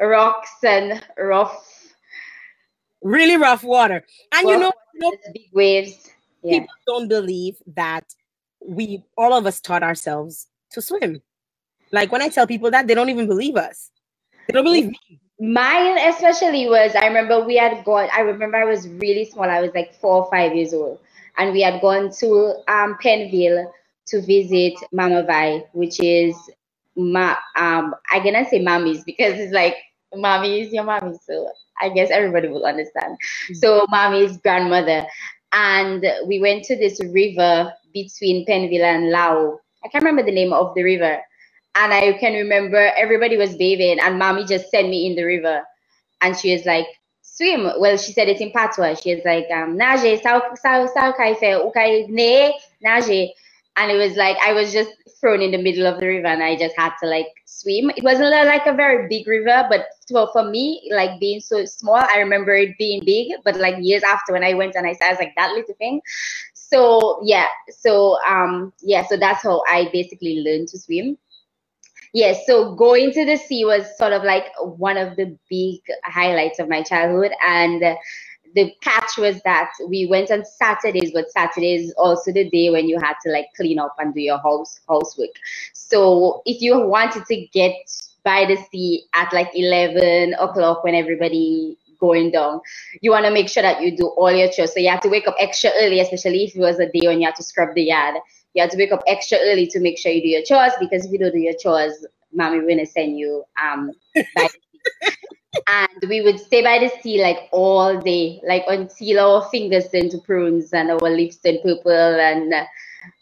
rocks 0.00 0.50
and 0.62 1.02
rough. 1.18 1.70
Really 3.02 3.36
rough 3.36 3.62
water, 3.62 4.04
and 4.32 4.48
you 4.48 4.58
know, 4.58 4.72
you 4.94 5.00
know 5.00 5.12
big 5.32 5.50
waves. 5.52 6.10
Yeah. 6.42 6.60
People 6.60 6.74
don't 6.86 7.08
believe 7.08 7.56
that 7.74 8.04
we 8.66 9.04
all 9.16 9.34
of 9.34 9.46
us 9.46 9.60
taught 9.60 9.82
ourselves 9.82 10.48
to 10.70 10.80
swim. 10.80 11.20
Like 11.92 12.10
when 12.10 12.22
I 12.22 12.28
tell 12.28 12.46
people 12.46 12.70
that, 12.70 12.86
they 12.86 12.94
don't 12.94 13.10
even 13.10 13.26
believe 13.26 13.56
us. 13.56 13.90
They 14.46 14.52
don't 14.52 14.64
believe 14.64 14.88
me. 14.88 15.20
Mine 15.38 15.98
especially 15.98 16.68
was 16.68 16.94
I 16.94 17.06
remember 17.06 17.44
we 17.44 17.56
had 17.56 17.84
gone. 17.84 18.08
I 18.12 18.20
remember 18.20 18.56
I 18.56 18.64
was 18.64 18.88
really 18.88 19.24
small. 19.24 19.44
I 19.50 19.60
was 19.60 19.72
like 19.74 19.94
four 19.94 20.24
or 20.24 20.30
five 20.30 20.54
years 20.54 20.72
old, 20.72 20.98
and 21.36 21.52
we 21.52 21.60
had 21.60 21.80
gone 21.80 22.10
to 22.20 22.54
um, 22.68 22.96
Pennville 23.02 23.70
to 24.06 24.22
visit 24.22 24.74
Mama 24.92 25.24
Vi, 25.24 25.64
which 25.72 26.00
is 26.00 26.36
ma 26.96 27.36
um 27.56 27.94
I 28.10 28.20
cannot 28.20 28.48
say 28.48 28.60
mommies 28.60 29.04
because 29.04 29.38
it's 29.38 29.52
like 29.52 29.76
mommy 30.14 30.60
is 30.60 30.72
your 30.72 30.84
mommy, 30.84 31.16
so 31.26 31.50
I 31.80 31.88
guess 31.88 32.10
everybody 32.10 32.48
will 32.48 32.64
understand. 32.66 33.16
Mm-hmm. 33.16 33.54
So 33.54 33.86
mommy's 33.88 34.36
grandmother, 34.38 35.06
and 35.52 36.04
we 36.26 36.40
went 36.40 36.64
to 36.64 36.76
this 36.76 37.00
river 37.04 37.72
between 37.92 38.46
Pennville 38.46 38.84
and 38.84 39.10
Lao. 39.10 39.60
I 39.84 39.88
can't 39.88 40.04
remember 40.04 40.22
the 40.24 40.34
name 40.34 40.52
of 40.52 40.74
the 40.74 40.82
river 40.82 41.20
and 41.74 41.92
I 41.92 42.12
can 42.14 42.34
remember 42.34 42.92
everybody 42.96 43.36
was 43.36 43.56
bathing, 43.56 43.98
and 44.00 44.18
mommy 44.18 44.44
just 44.44 44.70
sent 44.70 44.88
me 44.88 45.06
in 45.06 45.16
the 45.16 45.24
river, 45.24 45.62
and 46.20 46.36
she 46.36 46.52
was 46.52 46.64
like, 46.64 46.86
swim. 47.22 47.64
Well, 47.78 47.96
she 47.96 48.12
said 48.12 48.28
it 48.28 48.40
in 48.40 48.52
patois. 48.52 48.94
She 49.00 49.14
was 49.14 49.24
like, 49.24 49.46
um, 49.52 49.76
nage, 49.76 50.22
sao, 50.22 50.42
sao, 50.54 50.86
sao 50.86 51.12
kai 51.12 51.34
fe, 51.34 51.52
ukai 51.52 52.08
ne, 52.08 52.58
nage. 52.84 53.30
And 53.76 53.90
it 53.90 53.96
was 53.96 54.16
like, 54.16 54.36
I 54.40 54.52
was 54.52 54.72
just 54.72 54.90
thrown 55.20 55.40
in 55.40 55.50
the 55.50 55.62
middle 55.62 55.86
of 55.86 56.00
the 56.00 56.06
river 56.06 56.26
and 56.26 56.42
I 56.42 56.56
just 56.56 56.76
had 56.76 56.92
to 57.02 57.08
like 57.08 57.28
swim. 57.44 57.90
It 57.90 58.04
wasn't 58.04 58.30
like 58.30 58.66
a 58.66 58.74
very 58.74 59.08
big 59.08 59.26
river, 59.26 59.66
but 59.68 59.86
for, 60.32 60.50
me, 60.50 60.90
like 60.92 61.20
being 61.20 61.40
so 61.40 61.64
small, 61.64 61.96
I 61.96 62.18
remember 62.18 62.54
it 62.54 62.76
being 62.78 63.02
big, 63.04 63.32
but 63.44 63.56
like 63.56 63.76
years 63.80 64.02
after 64.02 64.32
when 64.32 64.44
I 64.44 64.54
went 64.54 64.74
and 64.74 64.86
I 64.86 64.92
saw, 64.92 65.06
I 65.06 65.10
was 65.10 65.18
like, 65.18 65.34
that 65.36 65.52
little 65.52 65.74
thing. 65.74 66.00
So 66.54 67.20
yeah, 67.24 67.46
so 67.70 68.18
um, 68.28 68.72
yeah, 68.82 69.04
so 69.06 69.16
that's 69.16 69.42
how 69.42 69.62
I 69.68 69.88
basically 69.92 70.40
learned 70.40 70.68
to 70.68 70.78
swim 70.78 71.18
yes 72.14 72.46
so 72.46 72.76
going 72.76 73.10
to 73.10 73.26
the 73.26 73.36
sea 73.36 73.64
was 73.64 73.98
sort 73.98 74.12
of 74.12 74.22
like 74.22 74.44
one 74.62 74.96
of 74.96 75.16
the 75.16 75.36
big 75.50 75.80
highlights 76.04 76.60
of 76.60 76.68
my 76.68 76.80
childhood 76.80 77.32
and 77.44 77.82
the 78.54 78.72
catch 78.82 79.18
was 79.18 79.40
that 79.44 79.70
we 79.88 80.06
went 80.06 80.30
on 80.30 80.44
Saturdays, 80.44 81.12
but 81.14 81.30
Saturdays 81.30 81.92
also 81.98 82.32
the 82.32 82.48
day 82.50 82.70
when 82.70 82.88
you 82.88 82.98
had 83.00 83.14
to 83.24 83.32
like 83.32 83.46
clean 83.56 83.78
up 83.78 83.94
and 83.98 84.14
do 84.14 84.20
your 84.20 84.38
house 84.38 84.80
housework. 84.88 85.30
So 85.74 86.42
if 86.46 86.62
you 86.62 86.78
wanted 86.80 87.26
to 87.26 87.46
get 87.52 87.74
by 88.24 88.46
the 88.46 88.56
sea 88.72 89.04
at 89.14 89.32
like 89.32 89.50
11 89.54 90.34
o'clock 90.34 90.84
when 90.84 90.94
everybody 90.94 91.78
going 92.00 92.30
down, 92.32 92.60
you 93.02 93.10
want 93.12 93.26
to 93.26 93.32
make 93.32 93.48
sure 93.48 93.62
that 93.62 93.82
you 93.82 93.96
do 93.96 94.08
all 94.08 94.32
your 94.32 94.50
chores. 94.50 94.74
So 94.74 94.80
you 94.80 94.90
have 94.90 95.00
to 95.02 95.10
wake 95.10 95.28
up 95.28 95.36
extra 95.40 95.70
early, 95.80 96.00
especially 96.00 96.44
if 96.44 96.56
it 96.56 96.60
was 96.60 96.78
a 96.80 96.86
day 96.86 97.06
when 97.08 97.20
you 97.20 97.26
had 97.26 97.36
to 97.36 97.44
scrub 97.44 97.74
the 97.74 97.84
yard 97.84 98.16
you 98.54 98.62
have 98.62 98.70
to 98.70 98.78
wake 98.78 98.92
up 98.92 99.02
extra 99.06 99.38
early 99.40 99.66
to 99.68 99.80
make 99.80 99.98
sure 99.98 100.12
you 100.12 100.22
do 100.22 100.28
your 100.28 100.42
chores 100.42 100.72
because 100.80 101.06
if 101.06 101.12
you 101.12 101.18
don't 101.18 101.32
do 101.32 101.38
your 101.38 101.54
chores, 101.54 102.06
mommy 102.32 102.60
will 102.60 102.86
send 102.86 103.18
you 103.18 103.44
um 103.62 103.92
and 105.66 106.08
we 106.08 106.20
would 106.20 106.38
stay 106.38 106.62
by 106.62 106.78
the 106.78 106.90
sea 107.02 107.22
like 107.22 107.48
all 107.52 108.00
day, 108.00 108.40
like 108.46 108.64
until 108.68 109.20
our 109.20 109.48
fingers 109.50 109.88
turn 109.90 110.08
to 110.10 110.18
prunes 110.18 110.72
and 110.72 110.90
our 110.90 110.98
lips 110.98 111.36
turn 111.36 111.58
purple 111.62 111.92
and 111.92 112.52
uh, 112.52 112.64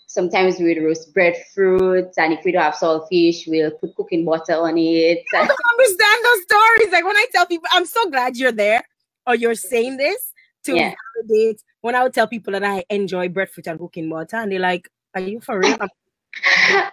sometimes 0.07 0.59
we 0.59 0.75
would 0.75 0.83
roast 0.83 1.13
breadfruit 1.15 2.13
and 2.17 2.33
if 2.33 2.45
we 2.45 2.53
don't 2.53 2.63
have 2.63 2.75
saltfish 2.75 3.49
we'll 3.49 3.71
put 3.71 3.97
cooking 3.97 4.27
butter 4.27 4.53
on 4.53 4.77
it 4.77 5.25
i 5.35 5.39
don't 5.39 5.59
understand 5.73 6.19
those 6.23 6.43
stories 6.43 6.93
like 6.93 7.03
when 7.03 7.17
i 7.17 7.27
tell 7.33 7.47
people 7.47 7.67
i'm 7.73 7.87
so 7.87 8.11
glad 8.11 8.37
you're 8.37 8.53
there 8.53 8.83
or 9.27 9.35
you're 9.35 9.55
saying 9.55 9.97
this 9.97 10.35
to 10.63 10.77
yeah. 10.77 10.93
validate 11.17 11.63
when 11.81 11.95
i 11.95 12.03
would 12.03 12.13
tell 12.13 12.27
people 12.27 12.53
that 12.53 12.63
i 12.63 12.85
enjoy 12.91 13.27
breadfruit 13.27 13.67
and 13.67 13.79
cooking 13.79 14.11
butter 14.11 14.37
and 14.37 14.53
they're 14.53 14.61
like 14.61 14.87
are 15.15 15.21
you 15.21 15.41
for 15.41 15.59
real? 15.59 15.77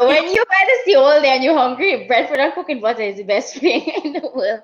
when 0.00 0.24
you 0.34 0.44
sea 0.84 0.94
all 0.94 1.20
day 1.20 1.30
and 1.30 1.44
you're 1.44 1.56
hungry, 1.56 2.06
breadfruit 2.06 2.38
and 2.38 2.52
cooking 2.54 2.80
butter 2.80 3.02
is 3.02 3.16
the 3.16 3.22
best 3.22 3.54
thing 3.58 3.82
in 4.04 4.12
the 4.14 4.30
world. 4.34 4.60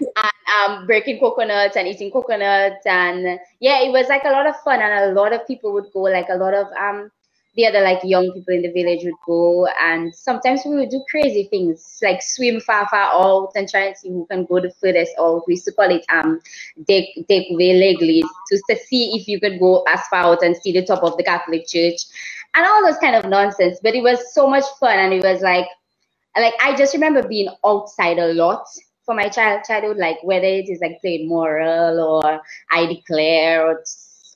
And 0.00 0.80
um, 0.80 0.86
breaking 0.86 1.20
coconuts 1.20 1.76
and 1.76 1.88
eating 1.88 2.10
coconuts 2.10 2.86
and 2.86 3.38
yeah, 3.60 3.82
it 3.82 3.90
was 3.90 4.08
like 4.08 4.24
a 4.24 4.30
lot 4.30 4.46
of 4.46 4.56
fun 4.60 4.80
and 4.80 5.10
a 5.10 5.20
lot 5.20 5.32
of 5.32 5.46
people 5.46 5.72
would 5.72 5.92
go. 5.92 6.00
Like 6.00 6.28
a 6.30 6.36
lot 6.36 6.54
of 6.54 6.66
um 6.78 7.10
the 7.56 7.66
other 7.66 7.80
like 7.80 8.00
young 8.04 8.30
people 8.32 8.54
in 8.54 8.62
the 8.62 8.72
village 8.72 9.02
would 9.04 9.14
go 9.26 9.66
and 9.80 10.14
sometimes 10.14 10.60
we 10.66 10.76
would 10.76 10.90
do 10.90 11.02
crazy 11.10 11.44
things 11.44 11.98
like 12.02 12.22
swim 12.22 12.60
far 12.60 12.86
far 12.88 13.08
out 13.14 13.50
and 13.54 13.66
try 13.66 13.86
and 13.86 13.96
see 13.96 14.10
who 14.10 14.26
can 14.30 14.44
go 14.44 14.60
the 14.60 14.70
furthest 14.78 15.12
out 15.18 15.42
we 15.46 15.54
used 15.54 15.64
to 15.64 15.72
call 15.72 15.90
it 15.90 16.04
um 16.12 16.38
take 16.86 17.26
take 17.28 17.50
away 17.50 17.72
legally 17.72 18.22
to, 18.48 18.60
to 18.68 18.76
see 18.76 19.12
if 19.14 19.26
you 19.26 19.40
could 19.40 19.58
go 19.58 19.82
as 19.88 20.06
far 20.08 20.24
out 20.24 20.42
and 20.42 20.54
see 20.54 20.70
the 20.70 20.84
top 20.84 21.02
of 21.02 21.16
the 21.16 21.24
catholic 21.24 21.66
church 21.66 22.02
and 22.56 22.66
all 22.66 22.84
those 22.84 22.98
kind 22.98 23.14
of 23.14 23.30
nonsense. 23.30 23.78
But 23.82 23.94
it 23.94 24.02
was 24.02 24.34
so 24.34 24.48
much 24.48 24.64
fun, 24.80 24.98
and 24.98 25.12
it 25.12 25.22
was 25.22 25.42
like, 25.42 25.66
like 26.36 26.54
I 26.62 26.74
just 26.76 26.94
remember 26.94 27.26
being 27.26 27.48
outside 27.64 28.18
a 28.18 28.32
lot 28.32 28.66
for 29.04 29.14
my 29.14 29.28
child 29.28 29.62
childhood, 29.66 29.98
like 29.98 30.18
whether 30.22 30.46
it 30.46 30.68
is 30.68 30.80
like 30.80 31.00
playing 31.00 31.28
moral 31.28 32.00
or 32.00 32.40
I 32.72 32.86
declare 32.86 33.66
or, 33.66 33.84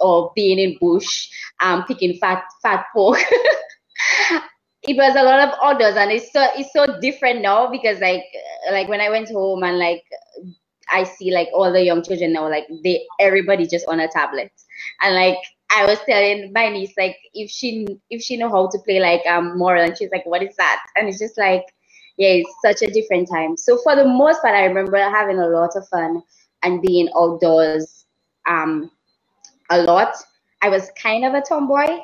or 0.00 0.32
being 0.36 0.58
in 0.58 0.78
bush, 0.80 1.28
um, 1.60 1.84
picking 1.84 2.18
fat 2.18 2.44
fat 2.62 2.84
pork. 2.94 3.18
it 4.82 4.96
was 4.96 5.16
a 5.16 5.22
lot 5.24 5.48
of 5.48 5.54
others, 5.60 5.96
and 5.96 6.10
it's 6.12 6.32
so 6.32 6.46
it's 6.56 6.72
so 6.72 7.00
different 7.00 7.42
now 7.42 7.70
because 7.70 8.00
like 8.00 8.22
like 8.70 8.88
when 8.88 9.00
I 9.00 9.10
went 9.10 9.28
home 9.30 9.62
and 9.64 9.78
like 9.78 10.04
I 10.90 11.04
see 11.04 11.32
like 11.32 11.48
all 11.54 11.72
the 11.72 11.84
young 11.84 12.02
children 12.02 12.32
now, 12.32 12.48
like 12.48 12.66
they 12.84 13.06
everybody 13.18 13.66
just 13.66 13.86
on 13.88 14.00
a 14.00 14.08
tablet, 14.08 14.52
and 15.02 15.14
like 15.14 15.38
I 15.70 15.86
was 15.86 15.98
telling 16.08 16.52
my 16.54 16.68
niece 16.70 16.94
like 16.98 17.16
if 17.34 17.50
she 17.50 17.86
if 18.10 18.22
she 18.22 18.36
know 18.36 18.50
how 18.50 18.68
to 18.68 18.78
play 18.80 19.00
like 19.00 19.26
um 19.26 19.58
moral 19.58 19.84
and 19.84 19.96
she's 19.96 20.10
like 20.12 20.26
what 20.26 20.42
is 20.42 20.56
that? 20.56 20.82
And 20.96 21.08
it's 21.08 21.18
just 21.18 21.38
like 21.38 21.64
yeah 22.18 22.30
it's 22.30 22.54
such 22.64 22.82
a 22.88 22.92
different 22.92 23.28
time. 23.30 23.56
So 23.56 23.78
for 23.78 23.96
the 23.96 24.06
most 24.06 24.42
part 24.42 24.54
I 24.54 24.64
remember 24.64 24.98
having 24.98 25.38
a 25.38 25.48
lot 25.48 25.76
of 25.76 25.88
fun 25.88 26.22
and 26.62 26.82
being 26.82 27.08
outdoors 27.16 28.06
um 28.48 28.90
a 29.70 29.82
lot. 29.82 30.14
I 30.62 30.68
was 30.70 30.90
kind 31.00 31.24
of 31.24 31.34
a 31.34 31.42
tomboy 31.42 31.98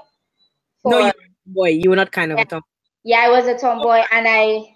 for, 0.82 0.92
no 0.92 0.98
you 1.00 1.12
boy 1.46 1.70
you 1.70 1.90
were 1.90 1.96
not 1.96 2.12
kind 2.12 2.32
of 2.32 2.38
yeah, 2.38 2.42
a 2.42 2.46
tomboy. 2.46 2.66
Yeah 3.04 3.18
I 3.20 3.30
was 3.30 3.46
a 3.46 3.58
tomboy 3.58 4.02
and 4.12 4.26
I 4.28 4.74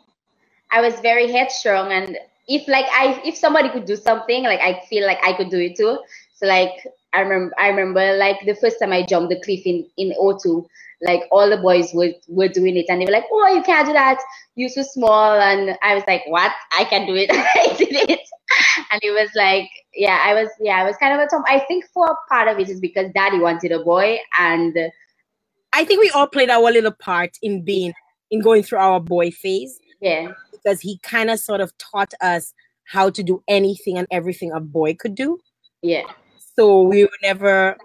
I 0.72 0.80
was 0.80 1.00
very 1.00 1.30
headstrong 1.30 1.92
and 1.92 2.18
if 2.48 2.68
like 2.68 2.86
I 2.92 3.20
if 3.24 3.36
somebody 3.36 3.70
could 3.70 3.86
do 3.86 3.96
something 3.96 4.44
like 4.44 4.60
I 4.60 4.82
feel 4.90 5.06
like 5.06 5.18
I 5.24 5.32
could 5.34 5.50
do 5.50 5.58
it 5.60 5.76
too. 5.76 5.98
So 6.34 6.46
like 6.46 6.86
I 7.12 7.20
remember 7.20 7.54
I 7.58 7.68
remember 7.68 8.16
like 8.16 8.36
the 8.46 8.54
first 8.54 8.78
time 8.80 8.92
I 8.92 9.04
jumped 9.04 9.30
the 9.30 9.40
cliff 9.40 9.62
in 9.64 9.86
in 9.96 10.12
O2, 10.20 10.66
like 11.02 11.22
all 11.30 11.48
the 11.50 11.56
boys 11.56 11.90
were 11.92 12.12
were 12.28 12.48
doing 12.48 12.76
it 12.76 12.86
and 12.88 13.00
they 13.00 13.04
were 13.04 13.12
like, 13.12 13.26
"Oh, 13.32 13.48
you 13.48 13.62
can't 13.62 13.86
do 13.86 13.92
that. 13.92 14.20
You're 14.54 14.68
so 14.68 14.82
small." 14.82 15.40
And 15.40 15.76
I 15.82 15.94
was 15.94 16.04
like, 16.06 16.22
"What? 16.26 16.52
I 16.78 16.84
can 16.84 17.06
do 17.06 17.16
it." 17.16 17.30
I 17.32 17.74
did 17.76 18.10
it, 18.10 18.20
and 18.92 19.00
it 19.02 19.10
was 19.10 19.30
like, 19.34 19.68
yeah, 19.94 20.22
I 20.24 20.34
was 20.34 20.48
yeah, 20.60 20.76
I 20.76 20.84
was 20.84 20.96
kind 20.98 21.14
of 21.14 21.20
a 21.20 21.28
tom. 21.28 21.42
I 21.46 21.60
think 21.60 21.84
for 21.92 22.16
part 22.28 22.48
of 22.48 22.58
it 22.58 22.68
is 22.68 22.80
because 22.80 23.10
Daddy 23.14 23.38
wanted 23.38 23.72
a 23.72 23.82
boy, 23.82 24.18
and 24.38 24.76
I 25.72 25.84
think 25.84 26.00
we 26.00 26.10
all 26.10 26.28
played 26.28 26.50
our 26.50 26.70
little 26.70 26.92
part 26.92 27.36
in 27.42 27.64
being 27.64 27.92
in 28.30 28.40
going 28.40 28.62
through 28.62 28.78
our 28.78 29.00
boy 29.00 29.32
phase. 29.32 29.80
Yeah, 30.00 30.28
because 30.52 30.80
he 30.80 30.98
kind 31.02 31.30
of 31.30 31.40
sort 31.40 31.60
of 31.60 31.76
taught 31.78 32.14
us 32.20 32.54
how 32.84 33.10
to 33.10 33.22
do 33.22 33.42
anything 33.48 33.98
and 33.98 34.06
everything 34.12 34.52
a 34.52 34.60
boy 34.60 34.94
could 34.94 35.16
do. 35.16 35.40
Yeah 35.82 36.04
so 36.60 36.82
we 36.82 37.04
were 37.04 37.20
never 37.22 37.76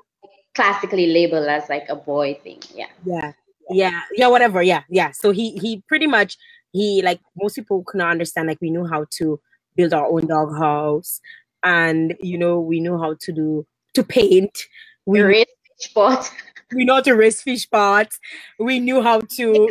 classically 0.54 1.08
labeled 1.08 1.48
as 1.48 1.70
like 1.70 1.86
a 1.88 1.96
boy 1.96 2.38
thing. 2.44 2.60
Yeah. 2.74 2.88
Yeah. 3.06 3.32
Yeah. 3.70 4.02
Yeah. 4.12 4.28
Whatever. 4.28 4.62
Yeah. 4.62 4.84
Yeah. 4.90 5.12
So 5.12 5.32
he 5.32 5.58
he 5.60 5.82
pretty 5.88 6.08
much 6.08 6.38
he 6.74 7.02
like 7.02 7.22
most 7.42 7.56
people 7.56 7.84
could 7.88 8.00
not 8.00 8.12
understand 8.12 8.50
like 8.50 8.60
we 8.60 8.70
knew 8.70 8.86
how 8.86 9.06
to 9.12 9.40
build 9.78 9.94
our 9.94 10.08
own 10.08 10.28
dog 10.28 10.54
house 10.58 11.22
and 11.64 12.16
you 12.20 12.38
know 12.38 12.60
we 12.60 12.82
knew 12.82 12.98
how 12.98 13.16
to 13.22 13.32
do 13.32 13.66
to 13.94 14.04
paint. 14.04 14.58
We 15.06 15.22
raise 15.34 15.46
fish 15.80 15.94
pot. 15.94 16.30
We 16.74 16.84
know 16.84 16.96
how 16.96 17.02
to 17.02 17.14
raise 17.14 17.42
fish 17.42 17.70
pots. 17.70 18.20
We 18.60 18.82
knew 18.82 19.02
how 19.02 19.22
to 19.22 19.70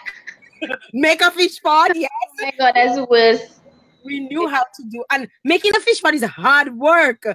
make 0.92 1.20
a 1.20 1.30
fish 1.30 1.62
pot. 1.62 1.92
Yes. 1.94 2.10
Oh 2.40 2.44
my 2.44 2.52
god, 2.58 2.72
that's 2.74 2.98
worse. 3.08 3.60
We 4.04 4.20
knew 4.20 4.48
how 4.48 4.62
to 4.62 4.82
do 4.90 5.04
and 5.12 5.28
making 5.44 5.76
a 5.76 5.80
fish 5.80 6.02
pot 6.02 6.14
is 6.14 6.24
hard 6.24 6.76
work 6.76 7.26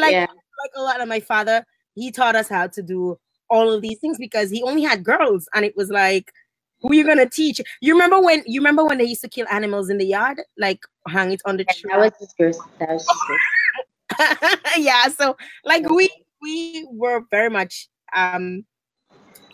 like 0.00 0.12
yeah. 0.12 0.26
like 0.26 0.72
a 0.76 0.82
lot 0.82 1.00
of 1.00 1.08
my 1.08 1.20
father, 1.20 1.64
he 1.94 2.10
taught 2.10 2.36
us 2.36 2.48
how 2.48 2.66
to 2.68 2.82
do 2.82 3.18
all 3.50 3.70
of 3.70 3.82
these 3.82 3.98
things 3.98 4.18
because 4.18 4.50
he 4.50 4.62
only 4.62 4.82
had 4.82 5.04
girls, 5.04 5.48
and 5.54 5.64
it 5.64 5.76
was 5.76 5.90
like, 5.90 6.32
who 6.80 6.90
are 6.90 6.94
you 6.94 7.04
gonna 7.04 7.28
teach? 7.28 7.60
You 7.80 7.94
remember 7.94 8.20
when 8.20 8.42
you 8.46 8.60
remember 8.60 8.84
when 8.84 8.98
they 8.98 9.04
used 9.04 9.22
to 9.22 9.28
kill 9.28 9.46
animals 9.50 9.90
in 9.90 9.98
the 9.98 10.06
yard, 10.06 10.40
like 10.58 10.80
hang 11.08 11.32
it 11.32 11.42
on 11.44 11.56
the 11.56 11.64
tree? 11.64 11.90
That 11.90 11.98
was 11.98 12.34
first. 12.36 12.60
That 12.78 12.88
was 12.90 14.58
yeah. 14.76 15.08
So 15.08 15.36
like 15.64 15.88
we 15.88 16.10
we 16.40 16.86
were 16.90 17.22
very 17.30 17.50
much 17.50 17.88
um 18.14 18.64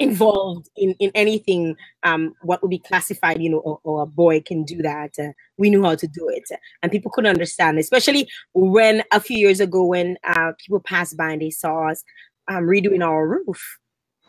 involved 0.00 0.68
in 0.76 0.94
in 1.00 1.10
anything 1.14 1.76
um 2.04 2.34
what 2.42 2.62
would 2.62 2.70
be 2.70 2.78
classified 2.78 3.40
you 3.42 3.50
know 3.50 3.58
or, 3.60 3.80
or 3.84 4.02
a 4.02 4.06
boy 4.06 4.40
can 4.40 4.64
do 4.64 4.82
that 4.82 5.12
uh, 5.20 5.28
we 5.58 5.70
knew 5.70 5.82
how 5.84 5.94
to 5.94 6.06
do 6.08 6.28
it 6.30 6.44
and 6.82 6.92
people 6.92 7.10
couldn't 7.12 7.30
understand 7.30 7.78
especially 7.78 8.28
when 8.54 9.02
a 9.12 9.20
few 9.20 9.38
years 9.38 9.60
ago 9.60 9.84
when 9.84 10.16
uh 10.24 10.52
people 10.64 10.80
passed 10.80 11.16
by 11.16 11.32
and 11.32 11.42
they 11.42 11.50
saw 11.50 11.90
us 11.90 12.04
um 12.48 12.64
redoing 12.64 13.04
our 13.04 13.26
roof 13.28 13.78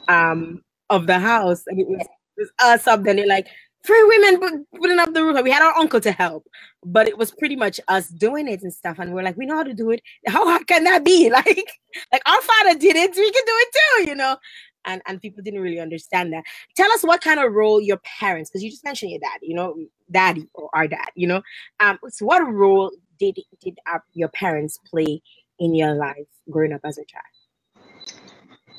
um 0.09 0.61
of 0.89 1.07
the 1.07 1.19
house 1.19 1.63
and 1.67 1.79
it 1.79 1.87
was, 1.87 2.01
it 2.01 2.09
was 2.37 2.51
us 2.61 2.87
up 2.87 3.03
then 3.03 3.17
they're 3.17 3.27
like 3.27 3.47
three 3.85 4.03
women 4.03 4.65
putting 4.81 4.99
up 4.99 5.13
the 5.13 5.23
roof. 5.23 5.41
We 5.43 5.51
had 5.51 5.63
our 5.63 5.75
uncle 5.77 6.01
to 6.01 6.11
help, 6.11 6.45
but 6.85 7.07
it 7.07 7.17
was 7.17 7.31
pretty 7.31 7.55
much 7.55 7.79
us 7.87 8.09
doing 8.09 8.47
it 8.47 8.61
and 8.63 8.73
stuff. 8.73 8.99
And 8.99 9.13
we're 9.13 9.23
like, 9.23 9.37
we 9.37 9.45
know 9.45 9.57
how 9.57 9.63
to 9.63 9.73
do 9.73 9.91
it. 9.91 10.01
How 10.27 10.45
hard 10.45 10.67
can 10.67 10.83
that 10.85 11.05
be? 11.05 11.29
Like, 11.31 11.65
like 12.11 12.21
our 12.27 12.41
father 12.41 12.79
did 12.79 12.95
it, 12.97 13.11
we 13.15 13.31
can 13.31 13.43
do 13.45 13.53
it 13.55 13.67
too, 14.05 14.09
you 14.09 14.15
know 14.15 14.37
and 14.85 15.01
and 15.07 15.21
people 15.21 15.43
didn't 15.43 15.61
really 15.61 15.79
understand 15.79 16.33
that. 16.33 16.43
Tell 16.75 16.91
us 16.91 17.03
what 17.03 17.21
kind 17.21 17.39
of 17.39 17.53
role 17.53 17.81
your 17.81 17.97
parents 18.19 18.49
because 18.49 18.63
you 18.63 18.69
just 18.69 18.83
mentioned 18.83 19.11
your 19.11 19.19
dad 19.19 19.39
you 19.41 19.55
know 19.55 19.75
daddy 20.11 20.47
or 20.53 20.69
our 20.73 20.87
dad 20.87 21.09
you 21.15 21.27
know 21.27 21.41
um 21.79 21.99
so 22.09 22.25
what 22.25 22.41
role 22.41 22.91
did 23.19 23.37
did 23.61 23.77
our, 23.87 24.03
your 24.13 24.29
parents 24.29 24.79
play 24.89 25.21
in 25.59 25.75
your 25.75 25.93
life 25.93 26.27
growing 26.49 26.73
up 26.73 26.81
as 26.83 26.97
a 26.97 27.03
child? 27.05 27.25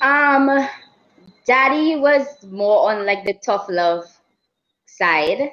Um 0.00 0.68
daddy 1.46 1.96
was 1.96 2.26
more 2.44 2.90
on 2.90 3.06
like 3.06 3.24
the 3.24 3.34
tough 3.44 3.66
love 3.68 4.04
side. 4.86 5.52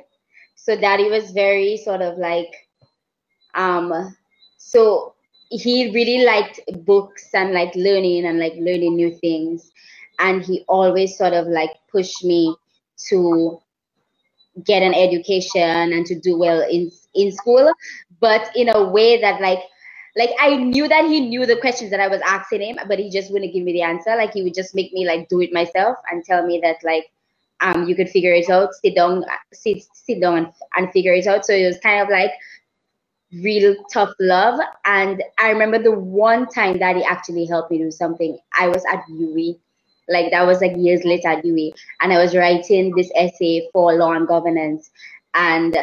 So 0.55 0.79
daddy 0.79 1.09
was 1.09 1.31
very 1.31 1.77
sort 1.77 2.01
of 2.01 2.17
like 2.17 2.53
um 3.55 4.15
so 4.57 5.13
he 5.49 5.91
really 5.91 6.25
liked 6.25 6.59
books 6.85 7.29
and 7.33 7.53
like 7.53 7.73
learning 7.75 8.25
and 8.25 8.39
like 8.39 8.53
learning 8.55 8.95
new 8.95 9.15
things 9.15 9.71
and 10.19 10.43
he 10.43 10.63
always 10.67 11.17
sort 11.17 11.33
of 11.33 11.47
like 11.47 11.71
pushed 11.91 12.23
me 12.23 12.55
to 13.09 13.59
get 14.63 14.81
an 14.81 14.93
education 14.93 15.93
and 15.93 16.05
to 16.05 16.19
do 16.19 16.37
well 16.37 16.61
in 16.61 16.91
in 17.13 17.31
school 17.31 17.71
but 18.19 18.49
in 18.55 18.69
a 18.69 18.89
way 18.89 19.21
that 19.21 19.39
like 19.41 19.59
like 20.17 20.31
I 20.39 20.55
knew 20.55 20.87
that 20.87 21.05
he 21.05 21.19
knew 21.19 21.45
the 21.45 21.57
questions 21.57 21.91
that 21.91 21.99
I 21.99 22.07
was 22.07 22.21
asking 22.25 22.61
him, 22.61 22.79
but 22.87 22.97
he 22.97 23.09
just 23.09 23.31
wouldn't 23.31 23.53
give 23.53 23.63
me 23.63 23.71
the 23.71 23.83
answer. 23.83 24.15
Like 24.15 24.33
he 24.33 24.41
would 24.41 24.55
just 24.55 24.73
make 24.73 24.91
me 24.91 25.05
like 25.05 25.29
do 25.29 25.41
it 25.41 25.53
myself 25.53 25.95
and 26.11 26.25
tell 26.25 26.45
me 26.45 26.59
that 26.63 26.77
like 26.83 27.05
um 27.59 27.87
you 27.87 27.95
could 27.95 28.09
figure 28.09 28.33
it 28.33 28.49
out, 28.49 28.73
sit 28.73 28.95
down, 28.95 29.23
sit 29.53 29.83
sit 29.93 30.19
down 30.19 30.37
and, 30.37 30.47
and 30.75 30.91
figure 30.91 31.13
it 31.13 31.27
out. 31.27 31.45
So 31.45 31.53
it 31.53 31.67
was 31.67 31.77
kind 31.79 32.01
of 32.01 32.09
like 32.09 32.31
real 33.31 33.75
tough 33.93 34.09
love. 34.19 34.59
And 34.85 35.23
I 35.37 35.51
remember 35.51 35.77
the 35.77 35.91
one 35.91 36.47
time 36.47 36.79
that 36.79 36.95
he 36.95 37.03
actually 37.03 37.45
helped 37.45 37.69
me 37.69 37.77
do 37.77 37.91
something. 37.91 38.39
I 38.59 38.69
was 38.69 38.83
at 38.91 39.03
UWI, 39.11 39.59
like 40.09 40.31
that 40.31 40.45
was 40.45 40.61
like 40.61 40.73
years 40.77 41.03
later 41.03 41.29
at 41.29 41.43
UWI, 41.43 41.71
and 42.01 42.13
I 42.13 42.21
was 42.21 42.35
writing 42.35 42.93
this 42.95 43.11
essay 43.15 43.69
for 43.73 43.93
law 43.93 44.11
and 44.13 44.27
governance, 44.27 44.89
and 45.33 45.77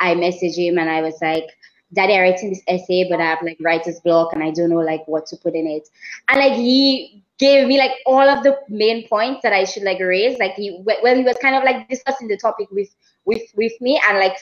I 0.00 0.14
messaged 0.14 0.56
him 0.56 0.78
and 0.78 0.90
I 0.90 1.02
was 1.02 1.18
like, 1.20 1.44
Daddy, 1.92 2.14
I'm 2.14 2.22
writing 2.22 2.50
this 2.50 2.62
essay, 2.68 3.08
but 3.08 3.20
I 3.20 3.24
have 3.26 3.42
like 3.42 3.56
writer's 3.60 4.00
block 4.00 4.32
and 4.32 4.42
I 4.42 4.50
don't 4.50 4.70
know 4.70 4.76
like 4.80 5.06
what 5.06 5.26
to 5.26 5.36
put 5.36 5.54
in 5.54 5.66
it. 5.66 5.88
And 6.28 6.38
like 6.38 6.52
he 6.52 7.24
gave 7.38 7.66
me 7.66 7.78
like 7.78 7.92
all 8.06 8.28
of 8.28 8.42
the 8.42 8.58
main 8.68 9.08
points 9.08 9.40
that 9.42 9.52
I 9.52 9.64
should 9.64 9.84
like 9.84 10.00
raise. 10.00 10.38
Like 10.38 10.52
he 10.54 10.82
well 10.84 11.16
he 11.16 11.24
was 11.24 11.36
kind 11.38 11.56
of 11.56 11.64
like 11.64 11.88
discussing 11.88 12.28
the 12.28 12.36
topic 12.36 12.68
with 12.70 12.94
with 13.24 13.42
with 13.56 13.72
me 13.80 14.00
and 14.08 14.18
like 14.18 14.36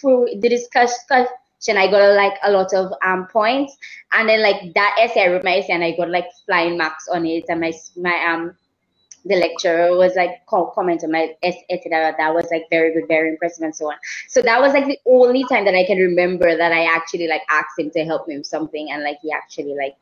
through 0.00 0.28
the 0.40 0.48
discussion 0.48 1.76
I 1.76 1.90
got 1.90 2.14
like 2.14 2.38
a 2.44 2.50
lot 2.50 2.72
of 2.72 2.92
um 3.04 3.26
points. 3.26 3.76
And 4.14 4.28
then 4.28 4.42
like 4.42 4.72
that 4.74 4.96
essay 5.00 5.24
I 5.24 5.28
wrote 5.28 5.44
my 5.44 5.58
essay 5.58 5.74
and 5.74 5.84
I 5.84 5.94
got 5.96 6.08
like 6.08 6.28
flying 6.46 6.78
marks 6.78 7.08
on 7.08 7.26
it 7.26 7.44
and 7.48 7.60
my 7.60 7.72
my 7.96 8.24
um 8.32 8.54
the 9.26 9.36
lecturer 9.36 9.96
was 9.96 10.14
like 10.14 10.44
comment 10.46 11.04
on 11.04 11.12
my 11.12 11.34
essay 11.42 11.64
that, 11.90 12.16
that 12.18 12.34
was 12.34 12.46
like 12.50 12.64
very 12.70 12.94
good, 12.94 13.08
very 13.08 13.30
impressive, 13.30 13.64
and 13.64 13.74
so 13.74 13.86
on. 13.90 13.96
So 14.28 14.42
that 14.42 14.60
was 14.60 14.72
like 14.72 14.86
the 14.86 14.98
only 15.06 15.44
time 15.50 15.64
that 15.64 15.74
I 15.74 15.84
can 15.84 15.98
remember 15.98 16.56
that 16.56 16.72
I 16.72 16.84
actually 16.84 17.28
like 17.28 17.42
asked 17.50 17.78
him 17.78 17.90
to 17.92 18.04
help 18.04 18.28
me 18.28 18.38
with 18.38 18.46
something, 18.46 18.90
and 18.90 19.02
like 19.02 19.18
he 19.22 19.32
actually 19.32 19.74
like 19.74 19.96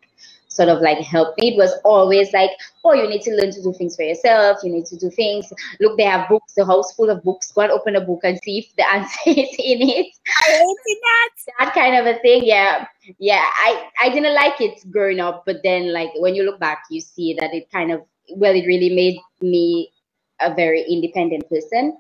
sort 0.48 0.68
of 0.68 0.80
like 0.80 0.98
helped 0.98 1.40
me. 1.40 1.54
It 1.54 1.56
was 1.56 1.72
always 1.84 2.32
like, 2.32 2.50
oh, 2.84 2.94
you 2.94 3.08
need 3.08 3.22
to 3.22 3.32
learn 3.34 3.50
to 3.52 3.62
do 3.62 3.72
things 3.72 3.96
for 3.96 4.02
yourself. 4.02 4.58
You 4.62 4.72
need 4.72 4.86
to 4.86 4.96
do 4.96 5.10
things. 5.10 5.52
Look, 5.80 5.98
they 5.98 6.04
have 6.04 6.28
books, 6.28 6.54
the 6.54 6.64
house 6.64 6.92
full 6.94 7.10
of 7.10 7.22
books. 7.22 7.50
Go 7.52 7.62
and 7.62 7.72
open 7.72 7.96
a 7.96 8.00
book 8.00 8.20
and 8.24 8.38
see 8.42 8.58
if 8.58 8.76
the 8.76 8.88
answer 8.92 9.18
is 9.26 9.56
in 9.58 9.82
it. 9.88 10.06
I 10.46 10.50
hated 10.52 11.00
that. 11.02 11.30
That 11.58 11.74
kind 11.74 11.96
of 11.96 12.06
a 12.06 12.18
thing. 12.20 12.44
Yeah. 12.44 12.86
Yeah. 13.18 13.44
I, 13.44 13.88
I 14.00 14.08
didn't 14.10 14.34
like 14.34 14.60
it 14.60 14.80
growing 14.90 15.20
up, 15.20 15.44
but 15.46 15.56
then 15.64 15.92
like 15.92 16.10
when 16.16 16.34
you 16.34 16.44
look 16.44 16.60
back, 16.60 16.84
you 16.90 17.00
see 17.00 17.36
that 17.40 17.52
it 17.54 17.70
kind 17.70 17.90
of 17.92 18.02
well, 18.36 18.54
it 18.54 18.66
really 18.66 18.90
made 18.94 19.18
me 19.42 19.92
a 20.40 20.54
very 20.54 20.84
independent 20.88 21.48
person. 21.50 21.98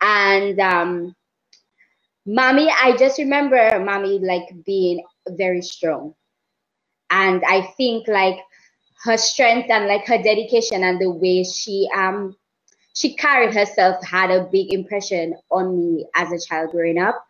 And 0.00 0.60
um, 0.60 1.16
mommy, 2.26 2.70
I 2.70 2.96
just 2.96 3.18
remember 3.18 3.80
mommy 3.80 4.18
like 4.20 4.48
being 4.64 5.04
very 5.30 5.62
strong. 5.62 6.14
And 7.10 7.42
I 7.46 7.62
think 7.76 8.08
like 8.08 8.38
her 9.04 9.16
strength 9.16 9.70
and 9.70 9.86
like 9.86 10.06
her 10.06 10.22
dedication 10.22 10.84
and 10.84 11.00
the 11.00 11.10
way 11.10 11.44
she 11.44 11.88
um 11.96 12.36
she 12.94 13.14
carried 13.16 13.54
herself 13.54 14.04
had 14.04 14.30
a 14.30 14.44
big 14.52 14.72
impression 14.74 15.34
on 15.50 15.76
me 15.78 16.06
as 16.16 16.32
a 16.32 16.46
child 16.46 16.70
growing 16.72 16.98
up. 16.98 17.24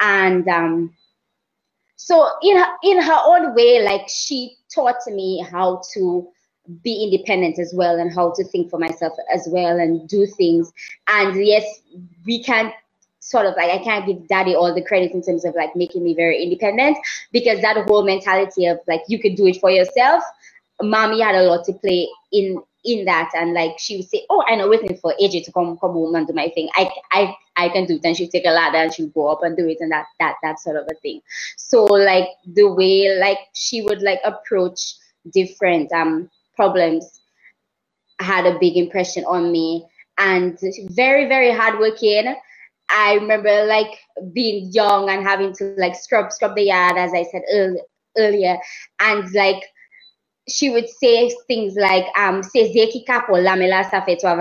And 0.00 0.48
um 0.48 0.96
so 1.96 2.28
in 2.42 2.58
her 2.58 2.68
in 2.84 3.02
her 3.02 3.18
own 3.26 3.54
way, 3.54 3.82
like 3.82 4.08
she 4.08 4.56
taught 4.74 5.06
me 5.08 5.44
how 5.52 5.82
to 5.94 6.28
be 6.82 7.04
independent 7.04 7.58
as 7.58 7.72
well 7.74 7.98
and 7.98 8.14
how 8.14 8.32
to 8.32 8.44
think 8.44 8.70
for 8.70 8.78
myself 8.78 9.12
as 9.32 9.46
well 9.50 9.78
and 9.78 10.08
do 10.08 10.26
things. 10.26 10.72
And 11.08 11.44
yes, 11.44 11.64
we 12.24 12.42
can't 12.42 12.72
sort 13.20 13.46
of 13.46 13.54
like 13.56 13.70
I 13.70 13.82
can't 13.82 14.06
give 14.06 14.26
daddy 14.28 14.54
all 14.54 14.74
the 14.74 14.84
credit 14.84 15.12
in 15.12 15.22
terms 15.22 15.44
of 15.44 15.54
like 15.54 15.76
making 15.76 16.02
me 16.02 16.14
very 16.14 16.42
independent 16.42 16.98
because 17.32 17.60
that 17.62 17.76
whole 17.86 18.04
mentality 18.04 18.66
of 18.66 18.78
like 18.88 19.02
you 19.08 19.18
could 19.20 19.36
do 19.36 19.46
it 19.46 19.60
for 19.60 19.70
yourself. 19.70 20.22
Mommy 20.80 21.20
had 21.20 21.36
a 21.36 21.42
lot 21.44 21.64
to 21.66 21.72
play 21.74 22.08
in 22.32 22.60
in 22.84 23.04
that 23.04 23.30
and 23.34 23.54
like 23.54 23.78
she 23.78 23.96
would 23.96 24.08
say, 24.08 24.26
Oh, 24.28 24.44
I 24.48 24.56
know 24.56 24.68
waiting 24.68 24.96
for 24.96 25.14
AJ 25.20 25.44
to 25.44 25.52
come 25.52 25.78
come 25.78 25.92
home 25.92 26.14
and 26.16 26.26
do 26.26 26.32
my 26.32 26.48
thing. 26.48 26.68
I 26.74 26.90
I 27.12 27.36
I 27.56 27.68
can 27.68 27.86
do 27.86 27.94
it 27.94 28.04
and 28.04 28.16
she'd 28.16 28.30
take 28.32 28.44
a 28.46 28.50
ladder 28.50 28.78
and 28.78 28.92
she'd 28.92 29.14
go 29.14 29.28
up 29.28 29.42
and 29.42 29.56
do 29.56 29.68
it 29.68 29.78
and 29.80 29.92
that 29.92 30.06
that 30.18 30.36
that 30.42 30.58
sort 30.58 30.76
of 30.76 30.88
a 30.90 30.94
thing. 30.96 31.20
So 31.56 31.84
like 31.84 32.28
the 32.46 32.64
way 32.72 33.16
like 33.20 33.38
she 33.54 33.82
would 33.82 34.02
like 34.02 34.20
approach 34.24 34.94
different 35.32 35.92
um 35.92 36.28
problems 36.54 37.20
had 38.20 38.46
a 38.46 38.58
big 38.58 38.76
impression 38.76 39.24
on 39.24 39.52
me. 39.52 39.86
And 40.18 40.58
very 40.90 41.26
very 41.26 41.50
hardworking. 41.50 42.34
I 42.88 43.14
remember 43.14 43.64
like 43.64 43.98
being 44.32 44.70
young 44.72 45.08
and 45.08 45.26
having 45.26 45.54
to 45.54 45.74
like 45.78 45.96
scrub 45.96 46.30
scrub 46.30 46.54
the 46.54 46.64
yard 46.64 46.98
as 46.98 47.12
i 47.14 47.24
said 47.24 47.42
earlier. 48.18 48.58
And 49.00 49.32
like 49.34 49.62
she 50.48 50.70
would 50.70 50.88
say 50.88 51.30
things 51.46 51.74
like 51.76 52.04
um 52.18 52.42
sezeki 52.42 53.06
kapo 53.06 53.32
lamela 53.42 53.84
safetwa 53.90 54.36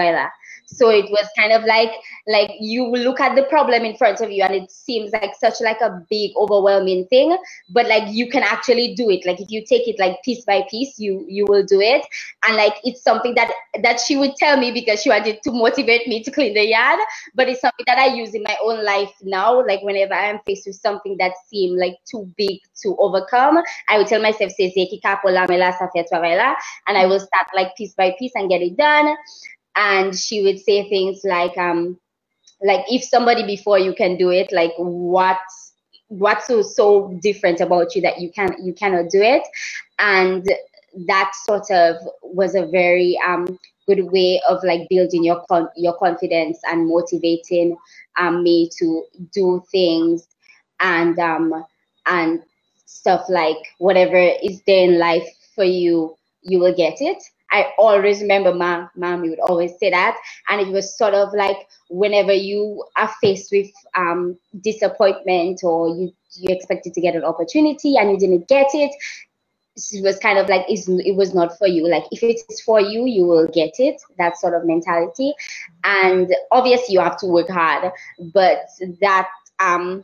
so 0.71 0.89
it 0.89 1.05
was 1.09 1.27
kind 1.37 1.51
of 1.51 1.63
like 1.65 1.91
like 2.27 2.51
you 2.59 2.87
look 2.87 3.19
at 3.19 3.35
the 3.35 3.43
problem 3.43 3.83
in 3.83 3.95
front 3.97 4.21
of 4.21 4.31
you 4.31 4.43
and 4.43 4.55
it 4.55 4.71
seems 4.71 5.11
like 5.11 5.31
such 5.39 5.55
like 5.61 5.81
a 5.81 6.01
big 6.09 6.31
overwhelming 6.37 7.05
thing 7.07 7.37
but 7.69 7.87
like 7.87 8.03
you 8.07 8.29
can 8.29 8.43
actually 8.43 8.95
do 8.95 9.09
it. 9.09 9.25
Like 9.25 9.41
if 9.41 9.49
you 9.51 9.63
take 9.65 9.87
it 9.87 9.99
like 9.99 10.21
piece 10.23 10.45
by 10.45 10.65
piece 10.69 10.99
you 10.99 11.25
you 11.27 11.45
will 11.47 11.63
do 11.63 11.81
it. 11.81 12.05
And 12.47 12.55
like 12.55 12.75
it's 12.83 13.03
something 13.03 13.35
that 13.35 13.51
that 13.81 13.99
she 13.99 14.17
would 14.17 14.35
tell 14.35 14.57
me 14.57 14.71
because 14.71 15.01
she 15.01 15.09
wanted 15.09 15.41
to 15.43 15.51
motivate 15.51 16.07
me 16.07 16.23
to 16.23 16.31
clean 16.31 16.53
the 16.53 16.65
yard 16.65 16.99
but 17.35 17.49
it's 17.49 17.61
something 17.61 17.85
that 17.87 17.97
i 17.97 18.07
use 18.07 18.33
in 18.33 18.43
my 18.43 18.57
own 18.63 18.83
life 18.83 19.11
now. 19.21 19.65
Like 19.65 19.81
whenever 19.81 20.13
i'm 20.13 20.39
faced 20.45 20.67
with 20.67 20.75
something 20.75 21.17
that 21.17 21.33
seemed 21.47 21.77
like 21.79 21.95
too 22.09 22.31
big 22.37 22.59
to 22.81 22.95
overcome 22.99 23.59
i 23.89 23.97
would 23.97 24.07
tell 24.07 24.21
myself 24.21 24.51
and 26.87 26.97
i 26.97 27.05
will 27.05 27.19
start 27.19 27.47
like 27.55 27.75
piece 27.75 27.93
by 27.93 28.13
piece 28.17 28.31
and 28.35 28.49
get 28.49 28.61
it 28.61 28.77
done 28.77 29.15
and 29.75 30.17
she 30.17 30.41
would 30.43 30.59
say 30.59 30.87
things 30.89 31.21
like 31.23 31.57
um 31.57 31.99
like 32.63 32.85
if 32.89 33.03
somebody 33.03 33.45
before 33.45 33.79
you 33.79 33.93
can 33.93 34.17
do 34.17 34.29
it 34.31 34.51
like 34.51 34.73
what 34.77 35.39
what's 36.09 36.47
so 36.47 36.61
so 36.61 37.17
different 37.21 37.61
about 37.61 37.95
you 37.95 38.01
that 38.01 38.19
you 38.19 38.31
can 38.31 38.55
you 38.63 38.73
cannot 38.73 39.09
do 39.09 39.21
it? 39.21 39.43
And 39.99 40.45
that 41.07 41.31
sort 41.45 41.71
of 41.71 41.97
was 42.23 42.55
a 42.55 42.65
very 42.67 43.17
um 43.25 43.47
good 43.87 44.03
way 44.11 44.41
of 44.49 44.63
like 44.63 44.87
building 44.89 45.23
your 45.23 45.43
con- 45.49 45.69
your 45.77 45.97
confidence 45.97 46.59
and 46.69 46.87
motivating 46.87 47.77
um, 48.19 48.43
me 48.43 48.69
to 48.79 49.03
do 49.33 49.63
things 49.71 50.27
and 50.81 51.17
um 51.19 51.65
and 52.07 52.43
stuff 52.85 53.25
like 53.29 53.57
whatever 53.79 54.17
is 54.43 54.61
there 54.67 54.85
in 54.85 54.99
life 54.99 55.27
for 55.55 55.63
you 55.63 56.15
you 56.43 56.59
will 56.59 56.75
get 56.75 56.95
it 57.01 57.21
I 57.51 57.73
always 57.77 58.21
remember 58.21 58.53
my 58.53 58.87
mom 58.95 59.21
would 59.21 59.39
always 59.39 59.77
say 59.79 59.89
that. 59.89 60.17
And 60.49 60.61
it 60.61 60.71
was 60.71 60.97
sort 60.97 61.13
of 61.13 61.33
like 61.33 61.57
whenever 61.89 62.33
you 62.33 62.83
are 62.97 63.11
faced 63.21 63.51
with 63.51 63.71
um, 63.95 64.37
disappointment 64.61 65.61
or 65.63 65.89
you, 65.89 66.13
you 66.35 66.53
expected 66.55 66.93
to 66.93 67.01
get 67.01 67.15
an 67.15 67.23
opportunity 67.23 67.97
and 67.97 68.11
you 68.11 68.17
didn't 68.17 68.47
get 68.47 68.67
it, 68.73 68.91
it 69.93 70.03
was 70.03 70.17
kind 70.19 70.37
of 70.37 70.49
like 70.49 70.65
it 70.67 71.15
was 71.15 71.33
not 71.33 71.57
for 71.57 71.67
you. 71.67 71.87
Like 71.89 72.03
if 72.11 72.23
it 72.23 72.41
is 72.49 72.61
for 72.61 72.79
you, 72.79 73.05
you 73.05 73.25
will 73.25 73.47
get 73.47 73.79
it. 73.79 74.01
That 74.17 74.37
sort 74.37 74.53
of 74.53 74.65
mentality. 74.65 75.33
And 75.83 76.33
obviously 76.51 76.93
you 76.93 76.99
have 76.99 77.17
to 77.19 77.27
work 77.27 77.49
hard, 77.49 77.91
but 78.33 78.65
that 79.01 79.29
um, 79.59 80.03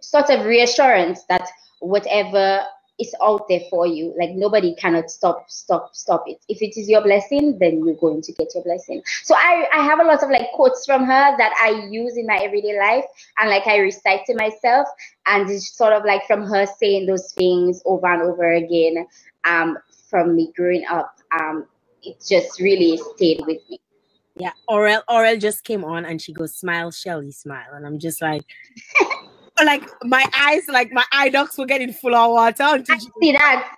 sort 0.00 0.30
of 0.30 0.46
reassurance 0.46 1.24
that 1.28 1.48
whatever 1.80 2.64
is 3.02 3.14
out 3.22 3.48
there 3.48 3.60
for 3.70 3.86
you. 3.86 4.14
Like 4.18 4.30
nobody 4.30 4.74
cannot 4.76 5.10
stop, 5.10 5.50
stop, 5.50 5.94
stop 5.94 6.24
it. 6.26 6.38
If 6.48 6.62
it 6.62 6.78
is 6.80 6.88
your 6.88 7.02
blessing, 7.02 7.58
then 7.58 7.84
you're 7.84 7.96
going 7.96 8.22
to 8.22 8.32
get 8.32 8.54
your 8.54 8.64
blessing. 8.64 9.02
So 9.24 9.34
I, 9.34 9.66
I 9.74 9.84
have 9.84 10.00
a 10.00 10.04
lot 10.04 10.22
of 10.22 10.30
like 10.30 10.50
quotes 10.54 10.86
from 10.86 11.04
her 11.04 11.36
that 11.38 11.52
I 11.60 11.88
use 11.90 12.16
in 12.16 12.26
my 12.26 12.36
everyday 12.38 12.78
life 12.78 13.04
and 13.38 13.50
like 13.50 13.66
I 13.66 13.78
recite 13.78 14.24
to 14.26 14.34
myself 14.36 14.88
and 15.26 15.50
it's 15.50 15.76
sort 15.76 15.92
of 15.92 16.04
like 16.04 16.26
from 16.26 16.44
her 16.44 16.66
saying 16.66 17.06
those 17.06 17.32
things 17.32 17.82
over 17.86 18.06
and 18.06 18.22
over 18.22 18.52
again 18.52 19.06
um, 19.44 19.78
from 20.10 20.36
me 20.36 20.52
growing 20.56 20.84
up. 20.90 21.16
Um, 21.38 21.66
it 22.02 22.24
just 22.26 22.60
really 22.60 22.98
stayed 23.16 23.40
with 23.46 23.58
me. 23.70 23.80
Yeah, 24.36 24.52
Aurel 24.68 25.02
Aurel 25.10 25.38
just 25.40 25.64
came 25.64 25.84
on 25.84 26.06
and 26.06 26.20
she 26.20 26.32
goes, 26.32 26.56
Smile, 26.56 26.90
Shelly, 26.90 27.32
smile. 27.32 27.74
And 27.74 27.86
I'm 27.86 27.98
just 27.98 28.22
like 28.22 28.42
like 29.64 29.88
my 30.04 30.24
eyes, 30.34 30.62
like 30.68 30.92
my 30.92 31.04
eye 31.12 31.28
ducts 31.28 31.58
were 31.58 31.66
getting 31.66 31.92
full 31.92 32.14
of 32.14 32.30
water. 32.30 32.62
I 32.62 32.98
see 33.20 33.32
that. 33.32 33.76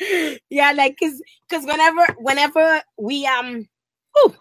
yeah, 0.50 0.72
like 0.72 0.96
cause 1.02 1.20
cause 1.50 1.64
whenever 1.64 2.06
whenever 2.18 2.82
we 2.98 3.26
um 3.26 3.66
ooh, 4.18 4.34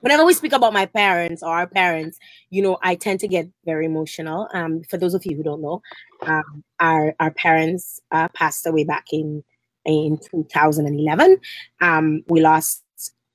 whenever 0.00 0.24
we 0.24 0.34
speak 0.34 0.52
about 0.52 0.72
my 0.72 0.86
parents 0.86 1.42
or 1.42 1.48
our 1.48 1.66
parents, 1.66 2.18
you 2.50 2.62
know, 2.62 2.78
I 2.82 2.96
tend 2.96 3.20
to 3.20 3.28
get 3.28 3.48
very 3.64 3.86
emotional. 3.86 4.48
Um, 4.52 4.82
for 4.82 4.98
those 4.98 5.14
of 5.14 5.24
you 5.24 5.36
who 5.36 5.42
don't 5.42 5.62
know, 5.62 5.80
um, 6.22 6.62
our 6.80 7.14
our 7.18 7.30
parents 7.30 8.00
uh, 8.10 8.28
passed 8.34 8.66
away 8.66 8.84
back 8.84 9.06
in 9.12 9.42
in 9.84 10.18
2011. 10.30 11.38
Um, 11.80 12.22
we 12.28 12.40
lost 12.40 12.82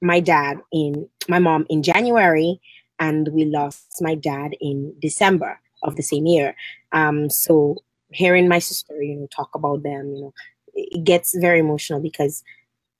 my 0.02 0.20
dad 0.20 0.60
in 0.72 1.10
my 1.28 1.40
mom 1.40 1.66
in 1.70 1.84
January, 1.84 2.60
and 3.00 3.30
we 3.30 3.46
lost 3.46 4.02
my 4.02 4.16
dad 4.16 4.56
in 4.60 4.94
December 5.00 5.60
of 5.84 5.96
the 5.96 6.04
same 6.04 6.26
year. 6.26 6.56
Um, 6.92 7.30
so 7.30 7.78
hearing 8.10 8.48
my 8.48 8.60
sister, 8.60 9.02
you 9.02 9.16
know, 9.16 9.28
talk 9.28 9.54
about 9.56 9.84
them, 9.84 10.14
you 10.16 10.22
know, 10.22 10.34
it 10.74 11.04
gets 11.04 11.36
very 11.38 11.60
emotional 11.60 12.00
because 12.00 12.44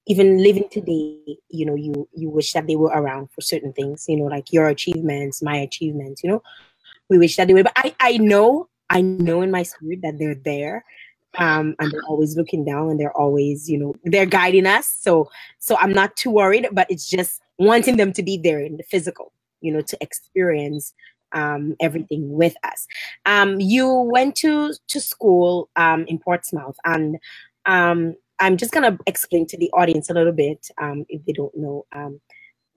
even 0.08 0.42
living 0.42 0.68
today, 0.70 1.38
you 1.50 1.66
know, 1.66 1.76
you 1.76 2.08
you 2.14 2.30
wish 2.30 2.54
that 2.54 2.68
they 2.68 2.76
were 2.76 2.90
around 2.90 3.30
for 3.32 3.42
certain 3.42 3.74
things, 3.74 4.06
you 4.08 4.18
know, 4.18 4.26
like 4.26 4.54
your 4.54 4.68
achievements, 4.68 5.42
my 5.42 5.58
achievements, 5.58 6.24
you 6.24 6.30
know. 6.30 6.42
We 7.10 7.18
wish 7.18 7.36
that 7.38 7.48
they 7.48 7.54
were, 7.54 7.64
but 7.64 7.74
I 7.76 7.94
I 8.00 8.18
know 8.18 8.70
I 8.90 9.02
know 9.02 9.42
in 9.42 9.52
my 9.52 9.64
spirit 9.64 10.02
that 10.04 10.18
they're 10.18 10.36
there. 10.36 10.86
Um, 11.40 11.76
and 11.80 11.92
they're 11.92 12.02
always 12.08 12.36
looking 12.36 12.66
down 12.66 12.90
and 12.90 13.00
they're 13.00 13.16
always, 13.16 13.70
you 13.70 13.78
know, 13.78 13.94
they're 14.06 14.26
guiding 14.26 14.66
us. 14.66 14.98
So 15.00 15.30
so 15.60 15.76
I'm 15.78 15.92
not 15.92 16.16
too 16.16 16.32
worried, 16.32 16.68
but 16.72 16.90
it's 16.90 17.08
just 17.08 17.42
wanting 17.60 17.98
them 17.98 18.12
to 18.14 18.24
be 18.24 18.38
there 18.38 18.60
in 18.60 18.78
the 18.78 18.84
physical, 18.84 19.32
you 19.62 19.72
know, 19.74 19.82
to 19.82 19.98
experience 20.02 20.94
um, 21.34 21.76
everything 21.82 22.32
with 22.32 22.56
us. 22.64 22.88
Um, 23.26 23.60
you 23.60 23.88
went 23.90 24.36
to 24.38 24.74
to 24.88 25.02
school 25.02 25.70
um, 25.76 26.06
in 26.08 26.20
Portsmouth, 26.20 26.78
and 26.86 27.18
um, 27.66 28.16
I'm 28.40 28.58
just 28.58 28.72
gonna 28.72 28.98
explain 29.08 29.48
to 29.48 29.58
the 29.58 29.70
audience 29.72 30.10
a 30.10 30.14
little 30.14 30.34
bit 30.34 30.70
um, 30.82 31.06
if 31.10 31.26
they 31.26 31.34
don't 31.34 31.56
know 31.58 31.86
um, 31.94 32.20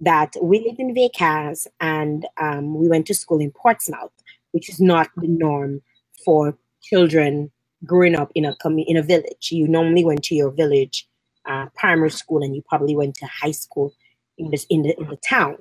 that 0.01 0.35
we 0.43 0.61
live 0.61 0.77
in 0.79 0.95
Vieille 0.95 1.11
Case 1.11 1.66
and 1.81 2.27
um, 2.40 2.75
we 2.75 2.88
went 2.88 3.07
to 3.07 3.14
school 3.14 3.40
in 3.40 3.51
Portsmouth, 3.53 4.12
which 4.53 4.69
is 4.69 4.81
not 4.81 5.09
the 5.16 5.29
norm 5.29 5.83
for 6.25 6.57
children 6.83 7.51
growing 7.85 8.14
up 8.16 8.31
in 8.35 8.45
a 8.45 8.57
in 8.87 8.97
a 8.97 9.03
village. 9.03 9.51
You 9.53 9.69
normally 9.69 10.05
went 10.05 10.25
to 10.25 10.35
your 10.35 10.51
village 10.51 11.07
uh, 11.47 11.66
primary 11.77 12.11
school, 12.11 12.43
and 12.43 12.55
you 12.55 12.62
probably 12.69 12.97
went 12.97 13.14
to 13.16 13.27
high 13.27 13.53
school 13.53 13.95
in 14.38 14.51
this 14.51 14.66
in 14.71 14.83
the 14.83 14.99
in 15.01 15.09
the 15.09 15.16
town. 15.16 15.57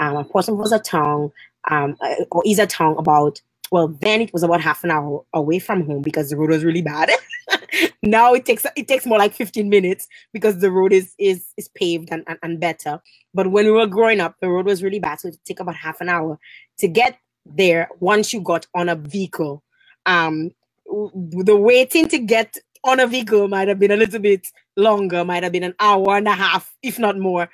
Um, 0.00 0.24
Portsmouth 0.26 0.58
was 0.58 0.72
a 0.72 0.78
town, 0.78 1.32
um, 1.70 1.96
uh, 2.00 2.14
or 2.30 2.42
is 2.46 2.58
a 2.58 2.66
town 2.66 2.96
about 2.98 3.40
well 3.70 3.88
then 3.88 4.20
it 4.22 4.32
was 4.32 4.42
about 4.42 4.60
half 4.62 4.84
an 4.84 4.90
hour 4.90 5.24
away 5.34 5.58
from 5.58 5.86
home 5.86 6.02
because 6.02 6.30
the 6.30 6.36
road 6.36 6.50
was 6.50 6.64
really 6.64 6.82
bad. 6.82 7.10
now 8.02 8.34
it 8.34 8.46
takes 8.46 8.66
it 8.76 8.88
takes 8.88 9.06
more 9.06 9.18
like 9.18 9.34
15 9.34 9.68
minutes 9.68 10.08
because 10.32 10.58
the 10.58 10.70
road 10.70 10.92
is 10.92 11.14
is 11.18 11.46
is 11.56 11.68
paved 11.68 12.08
and, 12.12 12.24
and, 12.26 12.38
and 12.42 12.60
better. 12.60 13.00
But 13.34 13.50
when 13.50 13.66
we 13.66 13.72
were 13.72 13.86
growing 13.86 14.20
up, 14.20 14.36
the 14.40 14.48
road 14.48 14.66
was 14.66 14.82
really 14.82 15.00
bad, 15.00 15.20
so 15.20 15.28
it 15.28 15.38
took 15.44 15.60
about 15.60 15.76
half 15.76 16.00
an 16.00 16.08
hour 16.08 16.38
to 16.78 16.88
get 16.88 17.18
there 17.46 17.88
once 18.00 18.32
you 18.32 18.40
got 18.40 18.66
on 18.74 18.88
a 18.88 18.94
vehicle. 18.96 19.62
Um, 20.06 20.50
the 20.86 21.56
waiting 21.56 22.08
to 22.08 22.18
get 22.18 22.56
on 22.84 23.00
a 23.00 23.06
vehicle 23.06 23.48
might 23.48 23.68
have 23.68 23.78
been 23.78 23.90
a 23.90 23.96
little 23.96 24.20
bit 24.20 24.46
longer, 24.76 25.24
might 25.24 25.42
have 25.42 25.52
been 25.52 25.64
an 25.64 25.74
hour 25.80 26.16
and 26.16 26.28
a 26.28 26.32
half, 26.32 26.74
if 26.82 26.98
not 26.98 27.18
more. 27.18 27.48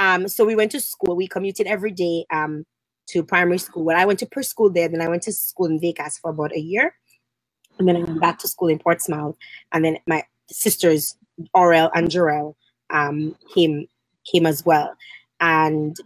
Um, 0.00 0.26
so 0.26 0.44
we 0.44 0.56
went 0.56 0.72
to 0.72 0.80
school. 0.80 1.14
We 1.14 1.28
commuted 1.28 1.68
every 1.68 1.92
day 1.92 2.24
um, 2.32 2.64
to 3.10 3.22
primary 3.22 3.58
school. 3.58 3.84
When 3.84 3.96
I 3.96 4.06
went 4.06 4.18
to 4.20 4.26
preschool 4.26 4.74
there, 4.74 4.88
then 4.88 5.02
I 5.02 5.08
went 5.08 5.22
to 5.24 5.32
school 5.32 5.66
in 5.66 5.78
Vieille 5.78 5.92
Case 5.92 6.18
for 6.18 6.30
about 6.30 6.56
a 6.56 6.60
year. 6.60 6.94
And 7.78 7.86
then 7.86 7.96
I 7.96 8.00
went 8.00 8.20
back 8.20 8.38
to 8.40 8.48
school 8.48 8.68
in 8.68 8.78
Portsmouth. 8.78 9.36
And 9.72 9.84
then 9.84 9.98
my 10.06 10.24
sisters, 10.48 11.16
Aurel 11.54 11.90
and 11.94 12.08
Jarell, 12.08 12.54
um, 12.88 13.36
came 13.54 13.86
came 14.30 14.46
as 14.46 14.64
well. 14.64 14.94
And 15.38 15.96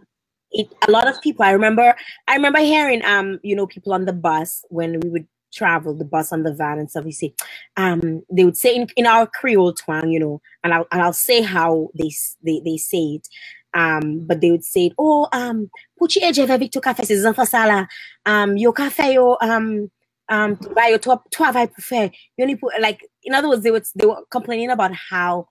it, 0.51 0.67
a 0.87 0.91
lot 0.91 1.07
of 1.07 1.21
people, 1.21 1.45
I 1.45 1.51
remember, 1.51 1.95
I 2.27 2.35
remember 2.35 2.59
hearing, 2.59 3.03
um, 3.03 3.39
you 3.43 3.55
know, 3.55 3.67
people 3.67 3.93
on 3.93 4.05
the 4.05 4.13
bus 4.13 4.63
when 4.69 4.99
we 5.01 5.09
would 5.09 5.27
travel, 5.53 5.93
the 5.93 6.05
bus 6.05 6.31
and 6.31 6.45
the 6.45 6.53
van 6.53 6.79
and 6.79 6.89
stuff, 6.89 7.05
you 7.05 7.11
see, 7.11 7.33
um, 7.77 8.23
they 8.31 8.45
would 8.45 8.57
say 8.57 8.75
in, 8.75 8.87
in 8.95 9.05
our 9.05 9.27
Creole 9.27 9.73
twang, 9.73 10.11
you 10.11 10.19
know, 10.19 10.41
and 10.63 10.73
I'll, 10.73 10.87
and 10.91 11.01
I'll 11.01 11.13
say 11.13 11.41
how 11.41 11.89
they, 11.97 12.11
they, 12.43 12.61
they 12.63 12.77
say 12.77 13.19
it. 13.19 13.27
Um, 13.75 14.25
but 14.25 14.39
they 14.39 14.51
would 14.51 14.63
say, 14.63 14.91
oh, 14.97 15.27
um, 15.33 15.69
puchi 15.99 16.21
eje 16.21 16.47
ve 16.47 16.57
victo 16.57 16.79
kafe 16.79 17.05
se 17.05 17.15
zanfa 17.15 17.45
sala, 17.45 17.87
um, 18.25 18.55
yo 18.55 18.71
kafe 18.71 19.13
yo, 19.13 19.37
um, 19.41 19.91
um, 20.29 20.57
by 20.73 20.87
your 20.87 20.97
top 20.97 21.29
twelve 21.29 21.57
I 21.57 21.65
prefer. 21.65 22.09
You 22.37 22.43
only 22.43 22.55
put 22.55 22.73
like, 22.79 23.01
in 23.23 23.33
other 23.33 23.49
words, 23.49 23.63
they 23.63 23.71
would, 23.71 23.85
they 23.93 24.07
were 24.07 24.23
complaining 24.31 24.71
about 24.71 24.93
how 24.93 25.49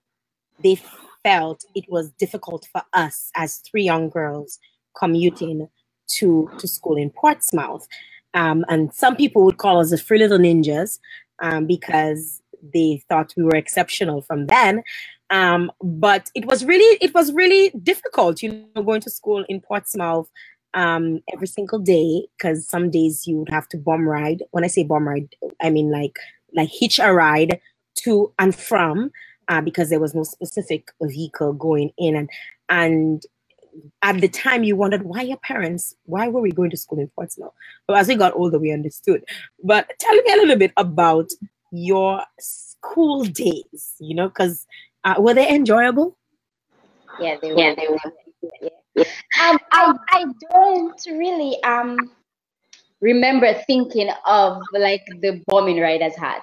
they 0.63 0.81
felt 1.23 1.65
it 1.75 1.85
was 1.89 2.11
difficult 2.13 2.67
for 2.73 2.83
us 2.95 3.31
as 3.35 3.59
three 3.59 3.85
young 3.85 4.09
girls 4.09 4.59
commuting 4.97 5.69
to, 6.13 6.51
to 6.59 6.67
school 6.67 6.97
in 6.97 7.11
Portsmouth. 7.11 7.87
Um, 8.33 8.65
and 8.69 8.93
some 8.93 9.17
people 9.17 9.45
would 9.45 9.59
call 9.59 9.81
us 9.81 9.91
the 9.91 9.99
free 9.99 10.19
little 10.19 10.39
ninjas 10.39 10.99
um, 11.43 11.67
because 11.67 12.41
they 12.73 13.03
thought 13.09 13.35
we 13.37 13.45
were 13.45 13.57
exceptional 13.57 14.23
from 14.23 14.47
then. 14.47 14.83
Um, 15.35 15.73
but 15.83 16.31
it 16.37 16.47
was 16.47 16.65
really, 16.65 16.97
it 17.01 17.13
was 17.13 17.33
really 17.33 17.71
difficult, 17.83 18.41
you 18.41 18.65
know, 18.77 18.85
going 18.85 19.01
to 19.01 19.11
school 19.11 19.45
in 19.49 19.61
Portsmouth 19.61 20.31
um, 20.75 21.23
every 21.33 21.49
single 21.49 21.81
day 21.81 22.29
because 22.39 22.69
some 22.69 22.89
days 22.89 23.27
you 23.27 23.39
would 23.39 23.49
have 23.49 23.69
to 23.71 23.77
bomb 23.77 24.09
ride. 24.09 24.45
When 24.53 24.63
I 24.63 24.69
say 24.69 24.85
bomb 24.85 25.09
ride, 25.09 25.29
I 25.61 25.71
mean 25.71 25.91
like 25.91 26.17
like 26.55 26.69
hitch 26.71 27.01
a 27.01 27.13
ride 27.13 27.61
to 28.05 28.33
and 28.39 28.55
from 28.55 29.11
uh, 29.49 29.61
because 29.61 29.91
there 29.91 29.99
was 29.99 30.15
no 30.15 30.23
specific 30.23 30.93
vehicle 31.03 31.53
going 31.55 31.91
in. 31.99 32.15
And 32.15 32.31
and 32.69 33.23
at 34.03 34.21
the 34.21 34.29
time 34.29 34.63
you 34.63 34.77
wondered 34.77 35.03
why 35.03 35.23
your 35.23 35.39
parents 35.39 35.97
why 36.05 36.29
were 36.29 36.43
we 36.43 36.53
going 36.53 36.71
to 36.71 36.77
school 36.77 37.01
in 37.01 37.09
portsmouth? 37.09 37.53
But 37.89 37.97
as 37.97 38.07
we 38.07 38.15
got 38.15 38.37
older 38.37 38.61
we 38.61 38.71
understood. 38.71 39.25
But 39.65 39.91
tell 39.99 40.15
me 40.15 40.33
a 40.33 40.37
little 40.37 40.57
bit 40.57 40.73
about 40.77 41.31
your 41.73 42.23
school 42.39 43.25
days 43.25 43.95
you 43.99 44.15
know 44.15 44.29
because 44.29 44.65
uh, 45.05 45.15
were 45.19 45.35
they 45.35 45.49
enjoyable? 45.49 46.17
Yeah 47.21 47.37
they 47.41 47.53
were. 47.53 47.59
yeah 47.59 47.75
they 47.75 47.89
were. 47.89 47.99
Yeah. 48.97 49.05
Um, 49.43 49.59
I, 49.73 49.93
I 50.11 50.25
don't 50.51 51.01
really 51.07 51.63
um 51.63 51.97
remember 53.01 53.53
thinking 53.67 54.11
of 54.27 54.63
like 54.73 55.05
the 55.21 55.43
bombing 55.47 55.81
riders 55.81 56.17
had. 56.17 56.41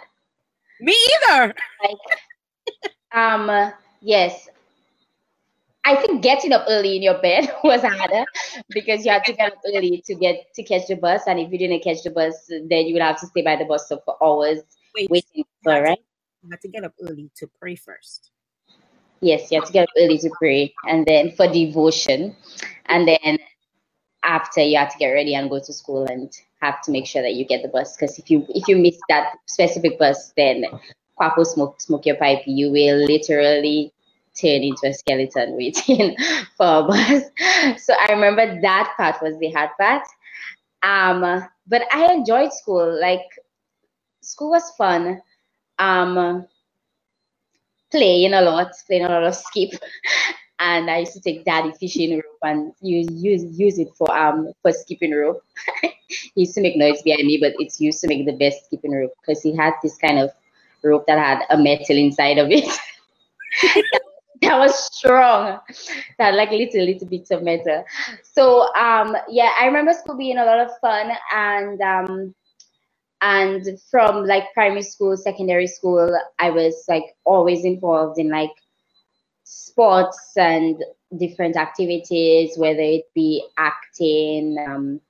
Me 0.79 0.95
either. 1.29 1.53
Like 1.83 1.97
um 3.13 3.73
yes. 4.01 4.49
I 5.83 5.95
think 5.95 6.21
getting 6.21 6.53
up 6.53 6.65
early 6.69 6.95
in 6.95 7.01
your 7.01 7.19
bed 7.21 7.51
was 7.63 7.81
harder 7.81 8.23
because 8.69 9.03
you 9.03 9.11
had 9.11 9.25
to 9.25 9.33
get 9.33 9.53
up 9.53 9.59
early 9.65 10.03
to 10.05 10.15
get 10.15 10.53
to 10.53 10.63
catch 10.63 10.87
the 10.87 10.95
bus, 10.95 11.23
and 11.25 11.39
if 11.39 11.51
you 11.51 11.57
didn't 11.57 11.83
catch 11.83 12.03
the 12.03 12.11
bus, 12.11 12.35
then 12.47 12.85
you 12.85 12.93
would 12.93 13.01
have 13.01 13.19
to 13.19 13.25
stay 13.25 13.41
by 13.41 13.55
the 13.55 13.65
bus 13.65 13.87
stop 13.87 14.03
for 14.05 14.15
hours 14.23 14.59
Wait, 14.95 15.09
waiting 15.09 15.45
for 15.63 15.81
right. 15.81 15.99
You 16.43 16.49
had 16.51 16.61
to 16.61 16.67
get 16.67 16.83
up 16.83 16.93
early 17.01 17.31
to 17.37 17.47
pray 17.59 17.75
first. 17.75 18.31
Yes, 19.21 19.51
you 19.51 19.59
have 19.59 19.67
to 19.67 19.73
get 19.73 19.83
up 19.83 19.89
early 19.97 20.17
to 20.19 20.29
pray, 20.37 20.73
and 20.87 21.05
then 21.05 21.31
for 21.31 21.47
devotion, 21.47 22.35
and 22.87 23.07
then 23.07 23.37
after 24.23 24.61
you 24.61 24.77
have 24.77 24.91
to 24.91 24.97
get 24.97 25.09
ready 25.11 25.35
and 25.35 25.49
go 25.49 25.59
to 25.59 25.73
school 25.73 26.05
and 26.05 26.31
have 26.61 26.81
to 26.83 26.91
make 26.91 27.07
sure 27.07 27.21
that 27.21 27.33
you 27.35 27.45
get 27.45 27.61
the 27.63 27.67
bus 27.69 27.95
because 27.95 28.19
if 28.19 28.29
you 28.29 28.45
if 28.49 28.67
you 28.67 28.77
miss 28.77 28.99
that 29.09 29.33
specific 29.47 29.97
bus, 29.99 30.33
then 30.37 30.65
Quapo 31.19 31.45
smoke 31.45 31.81
smoke 31.81 32.05
your 32.05 32.15
pipe, 32.17 32.41
you 32.45 32.71
will 32.71 32.97
literally 33.05 33.93
turn 34.39 34.63
into 34.63 34.87
a 34.87 34.93
skeleton 34.93 35.53
waiting 35.57 36.15
for 36.57 36.65
a 36.79 36.83
bus. 36.83 37.23
So 37.83 37.93
I 37.99 38.11
remember 38.11 38.61
that 38.61 38.93
part 38.97 39.21
was 39.21 39.37
the 39.39 39.51
hard 39.51 39.71
part. 39.79 40.03
Um, 40.83 41.47
but 41.67 41.83
I 41.91 42.11
enjoyed 42.13 42.53
school. 42.53 42.99
Like 42.99 43.25
school 44.21 44.51
was 44.51 44.69
fun. 44.77 45.21
Um, 45.79 46.47
playing 47.91 48.33
a 48.33 48.41
lot, 48.41 48.71
playing 48.87 49.05
a 49.05 49.09
lot 49.09 49.23
of 49.23 49.35
skip. 49.35 49.71
and 50.61 50.89
I 50.91 50.99
used 50.99 51.13
to 51.13 51.21
take 51.21 51.43
daddy 51.43 51.71
fishing 51.79 52.13
rope 52.15 52.39
and 52.43 52.71
use 52.81 53.07
use 53.11 53.43
use 53.59 53.79
it 53.79 53.89
for 53.97 54.15
um 54.15 54.51
for 54.61 54.71
skipping 54.71 55.13
rope. 55.13 55.43
he 56.07 56.41
used 56.41 56.53
to 56.55 56.61
make 56.61 56.77
noise 56.77 57.01
behind 57.01 57.25
me, 57.25 57.39
but 57.41 57.53
it's 57.57 57.81
used 57.81 57.99
to 58.01 58.07
make 58.07 58.25
the 58.25 58.37
best 58.37 58.65
skipping 58.65 58.91
rope 58.93 59.11
because 59.21 59.41
he 59.41 59.55
had 59.55 59.73
this 59.81 59.97
kind 59.97 60.19
of 60.19 60.29
rope 60.83 61.05
that 61.07 61.17
had 61.17 61.43
a 61.49 61.57
metal 61.57 61.97
inside 61.97 62.37
of 62.37 62.49
it. 62.51 62.65
that 64.41 64.57
was 64.59 64.75
strong. 64.93 65.59
That 66.19 66.35
like 66.35 66.51
little 66.51 66.85
little 66.85 67.07
bits 67.07 67.31
of 67.31 67.41
metal. 67.43 67.83
So 68.23 68.73
um 68.75 69.17
yeah, 69.29 69.51
I 69.59 69.65
remember 69.65 69.93
school 69.93 70.17
being 70.17 70.37
a 70.37 70.45
lot 70.45 70.59
of 70.59 70.71
fun 70.79 71.11
and 71.33 71.81
um 71.81 72.35
and 73.21 73.79
from 73.89 74.25
like 74.25 74.53
primary 74.53 74.81
school, 74.81 75.15
secondary 75.15 75.67
school, 75.67 76.19
I 76.39 76.49
was 76.49 76.85
like 76.87 77.15
always 77.23 77.63
involved 77.63 78.17
in 78.17 78.29
like 78.29 78.51
sports 79.43 80.33
and 80.35 80.83
different 81.17 81.55
activities, 81.55 82.57
whether 82.57 82.81
it 82.81 83.05
be 83.13 83.45
acting 83.57 84.57
um, 84.67 85.01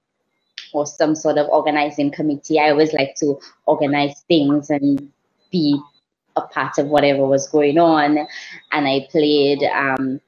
or 0.74 0.86
some 0.86 1.16
sort 1.16 1.38
of 1.38 1.48
organizing 1.50 2.12
committee. 2.12 2.60
I 2.60 2.72
always 2.72 2.92
like 2.92 3.16
to 3.20 3.40
organize 3.66 4.22
things 4.28 4.70
and 4.70 5.12
be 5.50 5.80
a 6.36 6.42
part 6.42 6.78
of 6.80 6.88
whatever 6.88 7.26
was 7.26 7.48
going 7.48 7.78
on. 7.78 8.18
And 8.72 8.88
I 8.88 9.08
played 9.10 9.64
um, 9.64 10.20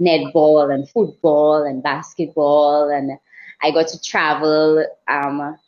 netball 0.00 0.72
and 0.72 0.88
football 0.88 1.64
and 1.64 1.82
basketball, 1.82 2.88
and 2.88 3.18
I 3.62 3.72
got 3.72 3.88
to 3.88 4.00
travel 4.00 4.86
um, 5.08 5.58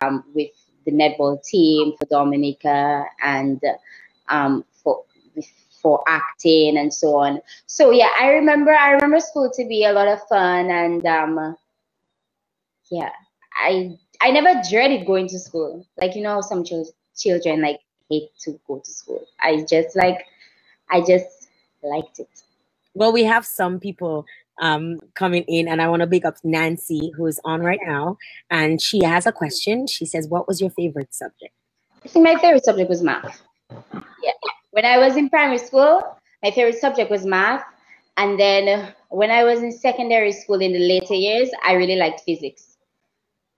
um, 0.00 0.24
with 0.34 0.50
the 0.84 0.92
netball 0.92 1.42
team 1.44 1.94
for 1.98 2.06
Dominica 2.06 3.06
and 3.22 3.60
um, 4.28 4.64
for 4.82 5.04
for 5.82 6.02
acting 6.08 6.78
and 6.78 6.92
so 6.94 7.16
on. 7.16 7.40
So 7.66 7.90
yeah, 7.90 8.08
I 8.18 8.28
remember 8.28 8.72
I 8.74 8.92
remember 8.92 9.20
school 9.20 9.50
to 9.54 9.66
be 9.66 9.84
a 9.84 9.92
lot 9.92 10.08
of 10.08 10.20
fun 10.28 10.70
and 10.70 11.06
um, 11.06 11.56
yeah, 12.90 13.10
I 13.56 13.98
I 14.22 14.30
never 14.32 14.60
dreaded 14.70 15.06
going 15.06 15.28
to 15.28 15.38
school. 15.38 15.86
Like 16.00 16.16
you 16.16 16.22
know, 16.22 16.40
some 16.40 16.64
ch- 16.64 16.92
children 17.16 17.62
like 17.62 17.80
hate 18.10 18.30
to 18.40 18.58
go 18.66 18.80
to 18.84 18.90
school. 18.90 19.26
I 19.40 19.64
just 19.68 19.96
like 19.96 20.26
I 20.90 21.00
just 21.00 21.48
liked 21.82 22.20
it. 22.20 22.28
Well, 22.94 23.12
we 23.12 23.24
have 23.24 23.46
some 23.46 23.80
people 23.80 24.26
um, 24.60 25.00
coming 25.14 25.42
in, 25.44 25.68
and 25.68 25.80
I 25.82 25.88
want 25.88 26.00
to 26.00 26.06
big 26.06 26.24
up 26.24 26.36
Nancy, 26.44 27.12
who's 27.16 27.40
on 27.44 27.60
right 27.60 27.80
now, 27.84 28.16
and 28.50 28.80
she 28.80 29.02
has 29.04 29.26
a 29.26 29.32
question. 29.32 29.86
She 29.86 30.06
says, 30.06 30.28
"What 30.28 30.46
was 30.46 30.60
your 30.60 30.70
favorite 30.70 31.14
subject?" 31.14 31.54
I 32.04 32.08
think 32.08 32.24
my 32.24 32.36
favorite 32.36 32.64
subject 32.64 32.88
was 32.88 33.02
math. 33.02 33.42
Yeah, 33.70 34.32
when 34.70 34.84
I 34.84 34.98
was 34.98 35.16
in 35.16 35.28
primary 35.28 35.58
school, 35.58 36.02
my 36.42 36.50
favorite 36.50 36.78
subject 36.78 37.10
was 37.10 37.24
math, 37.24 37.64
and 38.16 38.38
then 38.38 38.92
when 39.08 39.30
I 39.30 39.44
was 39.44 39.60
in 39.60 39.72
secondary 39.72 40.32
school 40.32 40.60
in 40.60 40.72
the 40.72 40.78
later 40.78 41.14
years, 41.14 41.50
I 41.64 41.74
really 41.74 41.96
liked 41.96 42.22
physics. 42.26 42.76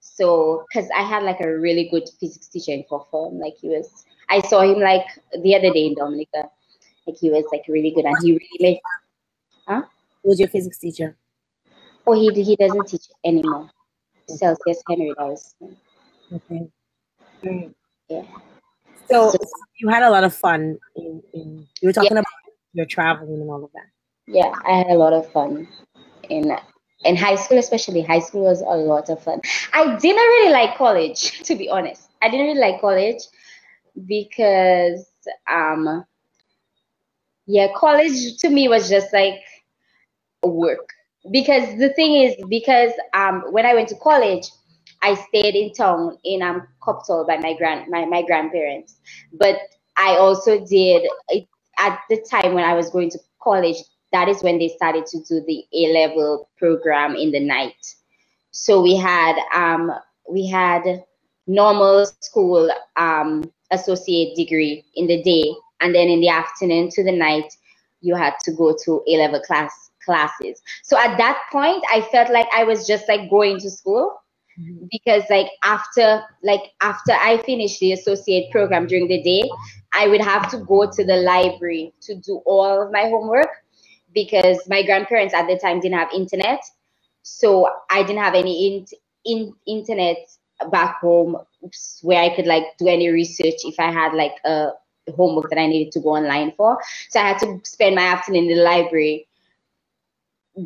So, 0.00 0.64
because 0.68 0.88
I 0.96 1.02
had 1.02 1.24
like 1.24 1.40
a 1.40 1.58
really 1.58 1.88
good 1.90 2.08
physics 2.18 2.48
teacher 2.48 2.72
in 2.72 2.84
fourth 2.88 3.08
form, 3.10 3.38
like 3.38 3.54
he 3.60 3.68
was. 3.68 4.04
I 4.28 4.40
saw 4.40 4.62
him 4.62 4.80
like 4.80 5.06
the 5.42 5.54
other 5.54 5.72
day 5.72 5.86
in 5.86 5.94
Dominica, 5.94 6.48
like 7.06 7.16
he 7.16 7.30
was 7.30 7.44
like 7.52 7.62
really 7.68 7.90
good, 7.90 8.06
and 8.06 8.16
he 8.22 8.32
really 8.32 8.58
made 8.60 8.80
Huh? 9.66 9.82
Who's 10.26 10.40
your 10.40 10.48
physics 10.48 10.78
teacher? 10.78 11.16
Oh, 12.04 12.14
he 12.14 12.42
he 12.42 12.56
doesn't 12.56 12.88
teach 12.88 13.06
anymore. 13.24 13.70
Celsius 14.28 14.82
Henry 14.88 15.12
does. 15.16 15.54
Okay. 16.32 16.68
Mm. 17.44 17.72
Yeah. 18.08 18.22
So, 19.08 19.30
so, 19.30 19.38
you 19.78 19.88
had 19.88 20.02
a 20.02 20.10
lot 20.10 20.24
of 20.24 20.34
fun. 20.34 20.78
In, 20.96 21.22
in 21.32 21.68
you 21.80 21.88
were 21.88 21.92
talking 21.92 22.16
yeah. 22.16 22.18
about 22.18 22.54
your 22.72 22.86
traveling 22.86 23.40
and 23.40 23.48
all 23.48 23.62
of 23.62 23.70
that. 23.74 23.86
Yeah, 24.26 24.52
I 24.66 24.78
had 24.78 24.88
a 24.88 24.94
lot 24.94 25.12
of 25.12 25.30
fun 25.30 25.68
in 26.28 26.56
in 27.04 27.14
high 27.14 27.36
school, 27.36 27.58
especially. 27.58 28.02
High 28.02 28.18
school 28.18 28.42
was 28.42 28.62
a 28.62 28.76
lot 28.76 29.08
of 29.08 29.22
fun. 29.22 29.40
I 29.72 29.94
didn't 29.94 30.16
really 30.16 30.52
like 30.52 30.76
college, 30.76 31.38
to 31.44 31.54
be 31.54 31.70
honest. 31.70 32.10
I 32.20 32.30
didn't 32.30 32.46
really 32.46 32.60
like 32.60 32.80
college 32.80 33.22
because 34.08 35.06
um 35.48 36.04
yeah, 37.46 37.68
college 37.76 38.38
to 38.38 38.50
me 38.50 38.66
was 38.66 38.90
just 38.90 39.12
like 39.12 39.40
work. 40.50 40.88
Because 41.30 41.78
the 41.78 41.92
thing 41.94 42.22
is 42.22 42.34
because 42.48 42.92
um 43.14 43.44
when 43.50 43.66
I 43.66 43.74
went 43.74 43.88
to 43.88 43.96
college 43.96 44.44
I 45.02 45.14
stayed 45.14 45.54
in 45.54 45.72
town 45.72 46.18
in 46.24 46.42
um 46.42 46.66
Copthall 46.82 47.26
by 47.26 47.38
my 47.38 47.54
grand 47.54 47.90
my, 47.90 48.04
my 48.04 48.22
grandparents. 48.22 48.96
But 49.32 49.56
I 49.96 50.16
also 50.16 50.64
did 50.64 51.08
at 51.78 52.00
the 52.08 52.24
time 52.30 52.54
when 52.54 52.64
I 52.64 52.74
was 52.74 52.90
going 52.90 53.10
to 53.10 53.18
college 53.42 53.76
that 54.12 54.28
is 54.28 54.42
when 54.42 54.58
they 54.58 54.68
started 54.68 55.04
to 55.06 55.18
do 55.28 55.42
the 55.46 55.64
A 55.74 55.92
level 55.92 56.48
program 56.58 57.16
in 57.16 57.32
the 57.32 57.40
night. 57.40 57.76
So 58.52 58.80
we 58.82 58.96
had 58.96 59.36
um 59.54 59.92
we 60.30 60.46
had 60.48 61.04
normal 61.46 62.06
school 62.20 62.70
um 62.96 63.50
associate 63.70 64.36
degree 64.36 64.84
in 64.94 65.06
the 65.06 65.22
day. 65.22 65.54
And 65.80 65.94
then 65.94 66.08
in 66.08 66.20
the 66.20 66.28
afternoon 66.28 66.88
to 66.90 67.04
the 67.04 67.12
night 67.12 67.52
you 68.00 68.14
had 68.14 68.34
to 68.44 68.52
go 68.52 68.76
to 68.84 69.02
A 69.08 69.16
level 69.18 69.40
class 69.40 69.90
classes. 70.06 70.62
So 70.82 70.98
at 70.98 71.18
that 71.18 71.38
point, 71.52 71.84
I 71.92 72.00
felt 72.00 72.30
like 72.30 72.46
I 72.56 72.64
was 72.64 72.86
just 72.86 73.06
like 73.08 73.28
going 73.28 73.60
to 73.60 73.70
school 73.70 74.14
mm-hmm. 74.58 74.86
because 74.90 75.24
like 75.28 75.48
after 75.64 76.22
like 76.42 76.62
after 76.80 77.12
I 77.12 77.42
finished 77.44 77.80
the 77.80 77.92
associate 77.92 78.50
program 78.50 78.86
during 78.86 79.08
the 79.08 79.22
day, 79.22 79.50
I 79.92 80.08
would 80.08 80.22
have 80.22 80.50
to 80.52 80.58
go 80.58 80.90
to 80.90 81.04
the 81.04 81.16
library 81.16 81.92
to 82.02 82.14
do 82.14 82.40
all 82.46 82.82
of 82.82 82.92
my 82.92 83.02
homework 83.02 83.50
because 84.14 84.58
my 84.68 84.82
grandparents 84.82 85.34
at 85.34 85.46
the 85.46 85.58
time 85.58 85.80
didn't 85.80 85.98
have 85.98 86.08
internet. 86.12 86.62
So 87.22 87.68
I 87.90 88.02
didn't 88.02 88.22
have 88.22 88.34
any 88.34 88.66
in, 88.66 88.86
in 89.24 89.54
internet 89.66 90.16
back 90.70 91.00
home 91.00 91.36
where 92.02 92.22
I 92.22 92.34
could 92.34 92.46
like 92.46 92.64
do 92.78 92.88
any 92.88 93.08
research 93.08 93.64
if 93.64 93.78
I 93.78 93.90
had 93.90 94.14
like 94.14 94.36
a 94.44 94.70
homework 95.14 95.50
that 95.50 95.58
I 95.58 95.66
needed 95.66 95.92
to 95.92 96.00
go 96.00 96.10
online 96.10 96.52
for. 96.56 96.78
So 97.10 97.20
I 97.20 97.28
had 97.28 97.38
to 97.40 97.60
spend 97.64 97.94
my 97.94 98.02
afternoon 98.02 98.50
in 98.50 98.56
the 98.56 98.62
library 98.62 99.28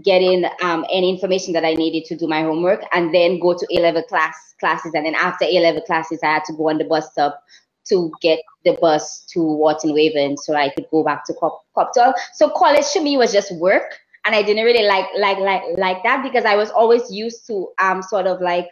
getting 0.03 0.45
um, 0.63 0.85
any 0.91 1.11
information 1.11 1.53
that 1.55 1.65
I 1.65 1.75
needed 1.75 2.05
to 2.07 2.17
do 2.17 2.27
my 2.27 2.43
homework, 2.43 2.83
and 2.93 3.15
then 3.15 3.41
go 3.41 3.55
to 3.55 3.67
A 3.77 3.81
level 3.81 4.03
class 4.03 4.55
classes. 4.61 4.93
And 4.95 5.07
then 5.07 5.15
after 5.15 5.45
A 5.45 5.61
level 5.61 5.83
classes, 5.83 6.21
I 6.23 6.29
had 6.29 6.45
to 6.45 6.53
go 6.53 6.69
on 6.71 6.79
the 6.79 6.85
bus 6.85 7.11
stop 7.13 7.43
to 7.89 8.13
get 8.21 8.41
the 8.65 8.77
bus 8.81 9.25
to 9.33 9.41
Wotten 9.41 9.93
Waven 9.95 10.37
so 10.37 10.55
I 10.55 10.71
could 10.71 10.87
go 10.91 11.03
back 11.03 11.25
to 11.27 11.35
Cop- 11.35 11.65
Copthall. 11.77 12.15
So 12.35 12.51
college 12.51 12.91
to 12.93 13.01
me 13.01 13.17
was 13.17 13.33
just 13.33 13.55
work, 13.57 13.99
and 14.25 14.35
I 14.35 14.43
didn't 14.43 14.65
really 14.65 14.87
like 14.87 15.07
like 15.19 15.39
like 15.39 15.63
like 15.77 16.03
that 16.05 16.23
because 16.23 16.45
I 16.45 16.57
was 16.57 16.71
always 16.71 17.11
used 17.11 17.47
to 17.49 17.69
um 17.79 18.03
sort 18.03 18.27
of 18.27 18.41
like 18.41 18.69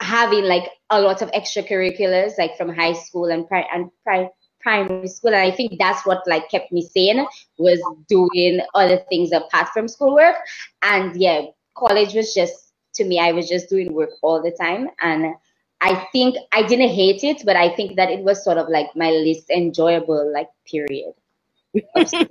having 0.00 0.44
like 0.44 0.68
a 0.90 1.00
lot 1.00 1.22
of 1.22 1.30
extracurriculars 1.32 2.32
like 2.38 2.56
from 2.56 2.74
high 2.74 2.92
school 2.92 3.26
and 3.26 3.46
pri- 3.46 3.68
and 3.72 3.90
pri- 4.04 4.30
primary 4.62 5.08
school 5.08 5.34
and 5.34 5.42
i 5.42 5.50
think 5.50 5.78
that's 5.78 6.04
what 6.06 6.22
like 6.26 6.48
kept 6.50 6.72
me 6.72 6.82
sane 6.82 7.26
was 7.58 7.80
doing 8.08 8.60
other 8.74 8.98
things 9.08 9.32
apart 9.32 9.68
from 9.68 9.88
schoolwork. 9.88 10.36
And 10.82 11.16
yeah 11.16 11.42
college 11.76 12.14
was 12.14 12.34
just 12.34 12.72
to 12.94 13.04
me 13.04 13.18
i 13.18 13.32
was 13.32 13.48
just 13.48 13.68
doing 13.68 13.92
work 13.92 14.10
all 14.22 14.42
the 14.42 14.52
time. 14.52 14.88
And 15.00 15.34
i 15.80 16.06
think 16.12 16.36
i 16.52 16.62
didn't 16.62 16.90
hate 16.90 17.24
it 17.24 17.42
but 17.44 17.56
i 17.56 17.74
think 17.74 17.96
that 17.96 18.10
it 18.10 18.20
was 18.20 18.44
sort 18.44 18.58
of 18.58 18.68
like 18.68 18.94
my 18.94 19.10
least 19.10 19.50
enjoyable 19.50 20.32
like 20.32 20.48
period. 20.66 21.14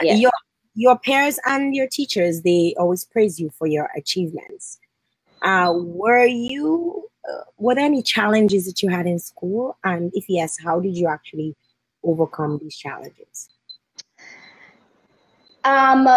Yeah. 0.00 0.14
your 0.14 0.32
your 0.74 0.98
parents 0.98 1.38
and 1.44 1.74
your 1.74 1.86
teachers 1.86 2.40
they 2.42 2.74
always 2.78 3.04
praise 3.04 3.38
you 3.38 3.50
for 3.50 3.66
your 3.66 3.90
achievements. 3.94 4.78
Uh, 5.42 5.72
were 5.74 6.24
you 6.24 7.10
uh, 7.30 7.42
were 7.58 7.74
there 7.74 7.84
any 7.84 8.02
challenges 8.02 8.66
that 8.66 8.82
you 8.82 8.88
had 8.88 9.06
in 9.06 9.18
school? 9.18 9.76
And 9.84 10.10
if 10.14 10.28
yes, 10.28 10.58
how 10.62 10.80
did 10.80 10.96
you 10.96 11.08
actually 11.08 11.56
overcome 12.04 12.58
these 12.60 12.76
challenges? 12.76 13.48
Um, 15.64 16.08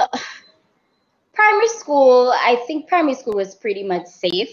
primary 1.34 1.68
school, 1.68 2.34
I 2.34 2.64
think 2.68 2.88
primary 2.88 3.16
school 3.16 3.36
was 3.36 3.56
pretty 3.56 3.84
much 3.84 4.08
safe. 4.08 4.50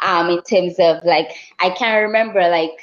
Um, 0.00 0.28
in 0.28 0.42
terms 0.42 0.74
of 0.78 1.02
like, 1.04 1.34
I 1.60 1.70
can't 1.70 2.04
remember 2.04 2.40
like 2.48 2.78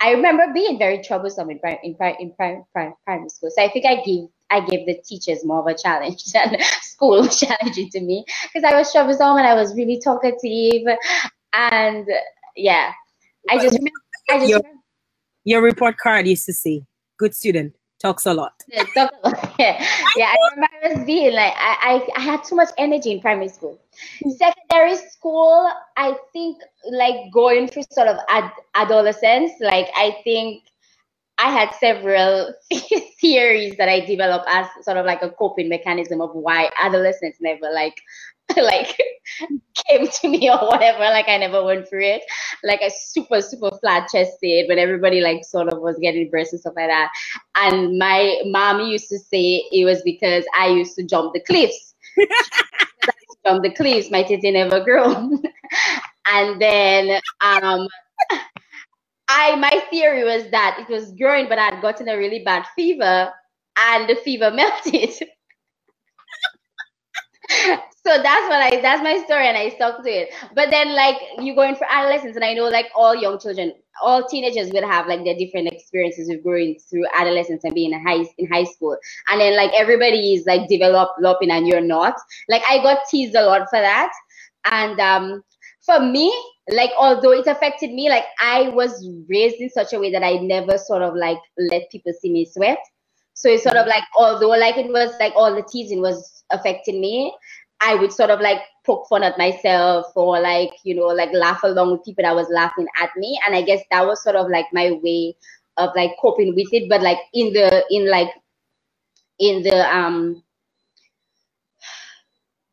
I 0.00 0.10
remember 0.10 0.44
being 0.52 0.78
very 0.78 1.02
troublesome 1.02 1.50
in 1.50 1.60
in, 1.82 1.96
in, 1.98 2.14
in 2.20 2.32
primary 2.34 3.28
school. 3.28 3.50
So 3.50 3.62
I 3.62 3.70
think 3.70 3.86
I 3.86 4.02
gave 4.02 4.28
I 4.50 4.60
gave 4.60 4.86
the 4.86 5.00
teachers 5.02 5.44
more 5.44 5.60
of 5.60 5.66
a 5.66 5.74
challenge 5.74 6.24
than 6.32 6.56
school 6.82 7.22
was 7.22 7.40
challenging 7.40 7.90
to 7.90 8.00
me 8.00 8.24
because 8.42 8.70
I 8.70 8.76
was 8.76 8.92
troublesome 8.92 9.36
and 9.38 9.46
I 9.46 9.54
was 9.54 9.74
really 9.74 10.00
talkative 10.00 10.82
and 11.54 12.06
yeah, 12.56 12.92
I 13.48 13.56
just 13.56 13.78
remember. 13.78 13.90
I 14.30 14.38
just 14.38 14.48
your, 14.48 14.58
remember. 14.58 14.80
your 15.44 15.62
report 15.62 15.96
card 15.98 16.26
used 16.26 16.46
to 16.46 16.52
say, 16.52 16.84
"Good 17.18 17.34
student, 17.34 17.74
talks 18.00 18.26
a 18.26 18.34
lot." 18.34 18.52
Yeah, 18.68 18.84
talk 18.94 19.12
a 19.22 19.28
lot. 19.28 19.54
yeah. 19.58 19.86
yeah, 20.16 20.26
I 20.26 20.36
remember 20.54 20.68
I 20.82 20.94
was 20.94 21.06
being 21.06 21.34
like, 21.34 21.52
I, 21.56 22.02
I, 22.16 22.18
I 22.18 22.20
had 22.20 22.44
too 22.44 22.56
much 22.56 22.70
energy 22.78 23.12
in 23.12 23.20
primary 23.20 23.48
school. 23.48 23.80
Hmm. 24.22 24.30
Secondary 24.30 24.96
school, 24.96 25.70
I 25.96 26.14
think, 26.32 26.58
like 26.90 27.32
going 27.32 27.68
through 27.68 27.84
sort 27.90 28.08
of 28.08 28.18
ad- 28.28 28.52
adolescence, 28.74 29.52
like 29.60 29.88
I 29.96 30.16
think 30.24 30.64
I 31.38 31.50
had 31.50 31.74
several 31.74 32.54
theories 33.20 33.76
that 33.76 33.88
I 33.88 34.00
developed 34.00 34.46
as 34.48 34.66
sort 34.82 34.96
of 34.98 35.06
like 35.06 35.22
a 35.22 35.30
coping 35.30 35.68
mechanism 35.68 36.20
of 36.20 36.30
why 36.34 36.70
adolescents 36.80 37.38
never 37.40 37.70
like 37.72 38.00
like 38.56 38.96
came 39.88 40.06
to 40.06 40.28
me 40.28 40.50
or 40.50 40.58
whatever. 40.68 41.00
Like 41.00 41.28
I 41.28 41.38
never 41.38 41.64
went 41.64 41.88
through 41.88 42.04
it. 42.04 42.22
Like 42.62 42.82
I 42.82 42.88
super, 42.88 43.40
super 43.40 43.70
flat 43.80 44.08
chested 44.12 44.68
when 44.68 44.78
everybody 44.78 45.20
like 45.20 45.44
sort 45.44 45.72
of 45.72 45.80
was 45.80 45.96
getting 46.00 46.30
breasts 46.30 46.52
and 46.52 46.60
stuff 46.60 46.74
like 46.76 46.88
that. 46.88 47.10
And 47.56 47.98
my 47.98 48.42
mom 48.46 48.80
used 48.82 49.08
to 49.08 49.18
say 49.18 49.64
it 49.72 49.84
was 49.84 50.02
because 50.02 50.44
I 50.58 50.68
used 50.68 50.94
to 50.96 51.04
jump 51.04 51.32
the 51.34 51.40
cliffs. 51.40 51.94
jump 53.46 53.62
the 53.62 53.74
cliffs, 53.74 54.10
my 54.10 54.22
titty 54.22 54.50
never 54.50 54.84
grew. 54.84 55.40
and 56.26 56.60
then 56.60 57.20
um 57.40 57.88
I 59.28 59.56
my 59.56 59.82
theory 59.90 60.24
was 60.24 60.50
that 60.50 60.78
it 60.80 60.92
was 60.92 61.12
growing, 61.12 61.48
but 61.48 61.58
I'd 61.58 61.82
gotten 61.82 62.08
a 62.08 62.16
really 62.16 62.44
bad 62.44 62.66
fever 62.76 63.32
and 63.78 64.08
the 64.08 64.16
fever 64.16 64.50
melted. 64.54 65.10
so 67.50 68.22
that's 68.22 68.48
what 68.48 68.62
I 68.62 68.80
that's 68.82 69.02
my 69.02 69.22
story 69.24 69.48
and 69.48 69.56
I 69.56 69.70
stuck 69.70 70.02
to 70.04 70.10
it. 70.10 70.30
But 70.54 70.70
then 70.70 70.94
like 70.94 71.16
you 71.38 71.54
going 71.54 71.76
for 71.76 71.86
adolescence 71.90 72.36
and 72.36 72.44
I 72.44 72.54
know 72.54 72.68
like 72.68 72.86
all 72.94 73.14
young 73.14 73.38
children, 73.38 73.74
all 74.02 74.26
teenagers 74.26 74.70
will 74.72 74.86
have 74.86 75.06
like 75.06 75.24
their 75.24 75.36
different 75.36 75.68
experiences 75.68 76.28
of 76.30 76.42
growing 76.42 76.78
through 76.90 77.06
adolescence 77.14 77.64
and 77.64 77.74
being 77.74 77.92
in 77.92 78.06
high 78.06 78.26
in 78.38 78.46
high 78.50 78.64
school. 78.64 78.96
And 79.30 79.40
then 79.40 79.56
like 79.56 79.72
everybody 79.76 80.34
is 80.34 80.46
like 80.46 80.68
developing 80.68 81.50
and 81.50 81.66
you're 81.66 81.80
not. 81.80 82.14
Like 82.48 82.62
I 82.68 82.82
got 82.82 83.00
teased 83.10 83.34
a 83.36 83.44
lot 83.46 83.68
for 83.70 83.80
that. 83.80 84.12
And 84.70 85.00
um 85.00 85.44
for 85.84 86.00
me, 86.00 86.34
like 86.70 86.90
although 86.98 87.32
it 87.32 87.46
affected 87.46 87.90
me, 87.92 88.08
like 88.08 88.24
I 88.40 88.68
was 88.70 89.08
raised 89.28 89.56
in 89.56 89.70
such 89.70 89.92
a 89.92 90.00
way 90.00 90.10
that 90.12 90.22
I 90.22 90.34
never 90.38 90.78
sort 90.78 91.02
of 91.02 91.14
like 91.14 91.38
let 91.58 91.90
people 91.90 92.12
see 92.18 92.32
me 92.32 92.46
sweat. 92.46 92.78
So 93.34 93.48
it's 93.48 93.64
sort 93.64 93.76
of 93.76 93.86
like 93.86 94.04
although 94.16 94.50
like 94.50 94.76
it 94.76 94.90
was 94.90 95.14
like 95.20 95.34
all 95.36 95.54
the 95.54 95.62
teasing 95.62 96.00
was 96.00 96.44
affecting 96.50 97.00
me, 97.00 97.34
I 97.80 97.96
would 97.96 98.12
sort 98.12 98.30
of 98.30 98.40
like 98.40 98.60
poke 98.86 99.08
fun 99.08 99.22
at 99.22 99.38
myself 99.38 100.06
or 100.14 100.40
like, 100.40 100.70
you 100.84 100.94
know, 100.94 101.06
like 101.06 101.32
laugh 101.32 101.62
along 101.64 101.92
with 101.92 102.04
people 102.04 102.24
that 102.24 102.34
was 102.34 102.48
laughing 102.50 102.86
at 103.00 103.10
me. 103.16 103.38
And 103.46 103.54
I 103.54 103.62
guess 103.62 103.82
that 103.90 104.06
was 104.06 104.22
sort 104.22 104.36
of 104.36 104.48
like 104.48 104.66
my 104.72 104.92
way 105.02 105.36
of 105.76 105.90
like 105.96 106.12
coping 106.20 106.54
with 106.54 106.72
it. 106.72 106.88
But 106.88 107.02
like 107.02 107.18
in 107.34 107.52
the 107.52 107.84
in 107.90 108.08
like 108.08 108.30
in 109.38 109.62
the 109.64 109.96
um 109.96 110.43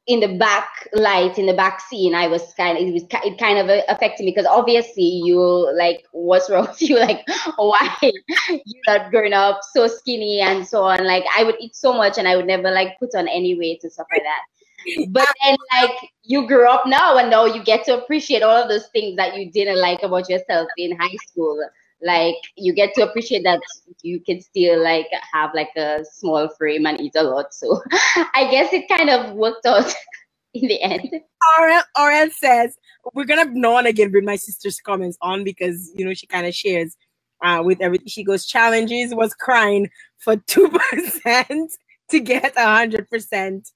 in 0.08 0.20
the 0.20 0.36
back 0.38 0.88
light 0.94 1.38
in 1.38 1.46
the 1.46 1.54
back 1.54 1.80
scene 1.80 2.16
i 2.16 2.28
was 2.28 2.54
kind 2.56 2.78
of 2.78 2.84
it 2.84 2.92
was 2.92 3.04
it 3.24 3.38
kind 3.38 3.60
of 3.60 3.70
uh, 3.70 3.82
affected 3.88 4.24
me 4.24 4.32
because 4.32 4.48
obviously 4.48 5.04
you 5.04 5.40
like 5.78 6.04
what's 6.12 6.50
wrong 6.50 6.68
with 6.68 6.82
you? 6.90 7.00
Like 7.00 7.24
why 7.58 7.96
you're 8.02 8.88
not 8.88 9.12
growing 9.12 9.34
up 9.34 9.60
so 9.74 9.88
skinny 9.88 10.40
and 10.40 10.68
so 10.68 10.84
on? 10.84 11.06
Like 11.06 11.24
i 11.38 11.44
would 11.44 11.56
eat 11.60 11.76
so 11.76 11.94
much 11.94 12.18
and 12.18 12.28
i 12.28 12.36
would 12.36 12.48
never 12.48 12.72
like 12.72 12.98
put 13.00 13.14
on 13.16 13.28
any 13.28 13.56
weight 13.58 13.84
and 13.84 13.92
stuff 13.92 14.08
like 14.12 14.24
that. 14.24 15.08
But 15.10 15.28
then 15.44 15.56
like 15.74 15.96
you 16.24 16.48
grew 16.48 16.68
up 16.68 16.88
now 16.88 17.18
and 17.18 17.30
now 17.30 17.46
you 17.46 17.64
get 17.64 17.86
to 17.86 18.02
appreciate 18.02 18.42
all 18.42 18.56
of 18.64 18.70
those 18.70 18.88
things 18.88 19.16
that 19.18 19.38
you 19.38 19.52
didn't 19.52 19.80
like 19.80 20.02
about 20.02 20.28
yourself 20.30 20.68
in 20.78 20.98
high 20.98 21.16
school 21.28 21.64
like 22.04 22.36
you 22.56 22.74
get 22.74 22.94
to 22.96 23.02
appreciate 23.02 23.44
that 23.44 23.60
you 24.02 24.20
can 24.20 24.42
still 24.42 24.82
like 24.84 25.08
have 25.34 25.52
like 25.54 25.70
a 25.78 26.04
small 26.12 26.50
frame 26.50 26.86
and 26.86 27.00
eat 27.00 27.14
a 27.16 27.24
lot 27.24 27.54
so 27.54 27.82
i 28.34 28.48
guess 28.50 28.74
it 28.74 28.88
kind 28.90 29.10
of 29.10 29.36
worked 29.36 29.66
out 29.66 29.94
in 30.54 30.68
the 30.68 30.82
end 30.82 31.10
Aurel, 31.58 31.82
Aurel 31.98 32.32
says 32.32 32.76
we're 33.14 33.26
gonna 33.26 33.46
now 33.54 33.78
and 33.78 33.88
again 33.88 34.12
bring 34.12 34.26
my 34.26 34.36
sister's 34.36 34.80
comments 34.80 35.18
on 35.22 35.44
because 35.44 35.92
you 35.96 36.06
know 36.06 36.14
she 36.14 36.28
kind 36.28 36.46
of 36.46 36.54
shares 36.54 36.98
uh, 37.44 37.62
with 37.64 37.82
everything 37.82 38.08
she 38.08 38.24
goes 38.24 38.46
challenges 38.46 39.16
was 39.16 39.34
crying 39.34 39.90
for 40.18 40.36
two 40.48 40.70
percent 40.70 41.72
to 42.10 42.20
get 42.20 42.54
a 42.58 42.66
hundred 42.66 43.10
percent 43.10 43.70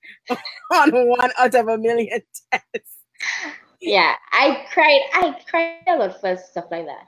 on 0.71 0.91
one 0.91 1.31
out 1.37 1.55
of 1.55 1.67
a 1.67 1.77
million 1.77 2.21
tests. 2.51 2.97
Yeah, 3.81 4.15
I 4.31 4.65
cried. 4.71 5.01
I 5.13 5.39
cried 5.49 5.83
a 5.87 5.97
lot 5.97 6.19
for 6.19 6.35
stuff 6.37 6.65
like 6.71 6.85
that. 6.85 7.07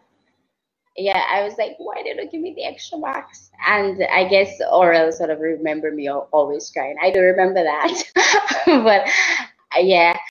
Yeah, 0.98 1.24
I 1.30 1.44
was 1.44 1.58
like, 1.58 1.76
why 1.80 2.04
did 2.04 2.18
you 2.18 2.30
give 2.30 2.42
me 2.42 2.54
the 2.56 2.66
extra 2.66 2.98
marks? 3.00 3.52
And 3.68 4.04
I 4.12 4.26
guess 4.30 4.60
Aurel 4.62 5.14
sort 5.14 5.30
of 5.32 5.40
remember 5.40 5.92
me 5.92 6.10
always 6.10 6.70
crying. 6.72 6.98
I 7.02 7.12
don't 7.12 7.24
remember 7.24 7.64
that, 7.64 8.04
but 8.68 9.08
uh, 9.78 9.82
yeah, 9.82 10.18